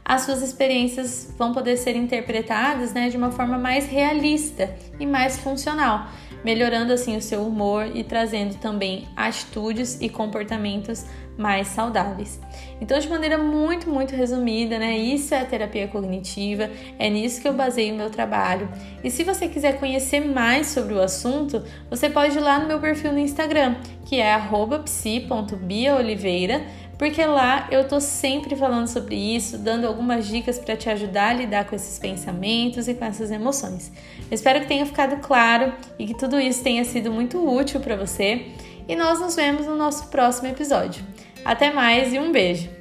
as 0.09 0.23
suas 0.23 0.41
experiências 0.41 1.33
vão 1.37 1.53
poder 1.53 1.77
ser 1.77 1.95
interpretadas 1.95 2.95
né, 2.95 3.11
de 3.11 3.17
uma 3.19 3.31
forma 3.31 3.59
mais 3.59 3.87
realista 3.87 4.75
e 4.99 5.05
mais 5.05 5.39
funcional, 5.39 6.09
melhorando 6.43 6.95
assim 6.95 7.15
o 7.15 7.21
seu 7.21 7.47
humor 7.47 7.95
e 7.95 8.03
trazendo 8.03 8.55
também 8.55 9.07
atitudes 9.15 10.01
e 10.01 10.09
comportamentos 10.09 11.05
mais 11.37 11.69
saudáveis. 11.69 12.41
Então, 12.81 12.99
de 12.99 13.09
maneira 13.09 13.39
muito, 13.39 13.89
muito 13.89 14.17
resumida, 14.17 14.77
né? 14.77 14.99
Isso 14.99 15.33
é 15.35 15.41
a 15.41 15.45
terapia 15.45 15.87
cognitiva, 15.87 16.69
é 16.99 17.09
nisso 17.09 17.41
que 17.41 17.47
eu 17.47 17.53
baseio 17.53 17.95
o 17.95 17.97
meu 17.97 18.11
trabalho. 18.11 18.69
E 19.05 19.11
se 19.11 19.23
você 19.23 19.47
quiser 19.47 19.79
conhecer 19.79 20.21
mais 20.21 20.67
sobre 20.67 20.95
o 20.95 21.01
assunto, 21.01 21.63
você 21.89 22.11
pode 22.11 22.37
ir 22.37 22.41
lá 22.41 22.59
no 22.59 22.67
meu 22.67 22.81
perfil 22.81 23.13
no 23.13 23.21
Instagram, 23.21 23.77
que 24.05 24.19
é 24.19 24.37
psi.biaoliveira, 24.85 26.67
porque 26.99 27.25
lá 27.25 27.69
eu 27.71 27.87
tô 27.87 28.01
sempre 28.01 28.57
falando 28.57 28.89
sobre 28.89 29.15
isso, 29.15 29.57
dando 29.57 29.87
algumas 29.87 30.27
dicas 30.27 30.59
para 30.59 30.77
te 30.77 30.91
ajudar 30.91 31.29
a 31.29 31.33
lidar 31.33 31.65
com 31.65 31.77
esses 31.77 31.97
pensamentos 31.99 32.89
e 32.89 32.95
com 32.95 33.05
essas 33.05 33.31
emoções. 33.31 33.93
Eu 34.29 34.35
espero 34.35 34.61
que 34.61 34.67
tenha 34.67 34.85
ficado 34.85 35.21
claro 35.21 35.73
e 35.97 36.07
que 36.07 36.15
tudo 36.15 36.41
isso 36.41 36.63
tenha 36.63 36.85
sido 36.85 37.13
muito 37.13 37.39
útil 37.49 37.79
para 37.79 37.97
você. 37.97 38.47
E 38.89 38.97
nós 38.97 39.21
nos 39.21 39.37
vemos 39.37 39.67
no 39.67 39.77
nosso 39.77 40.09
próximo 40.09 40.49
episódio. 40.49 41.05
Até 41.45 41.71
mais 41.71 42.13
e 42.13 42.19
um 42.19 42.33
beijo! 42.33 42.78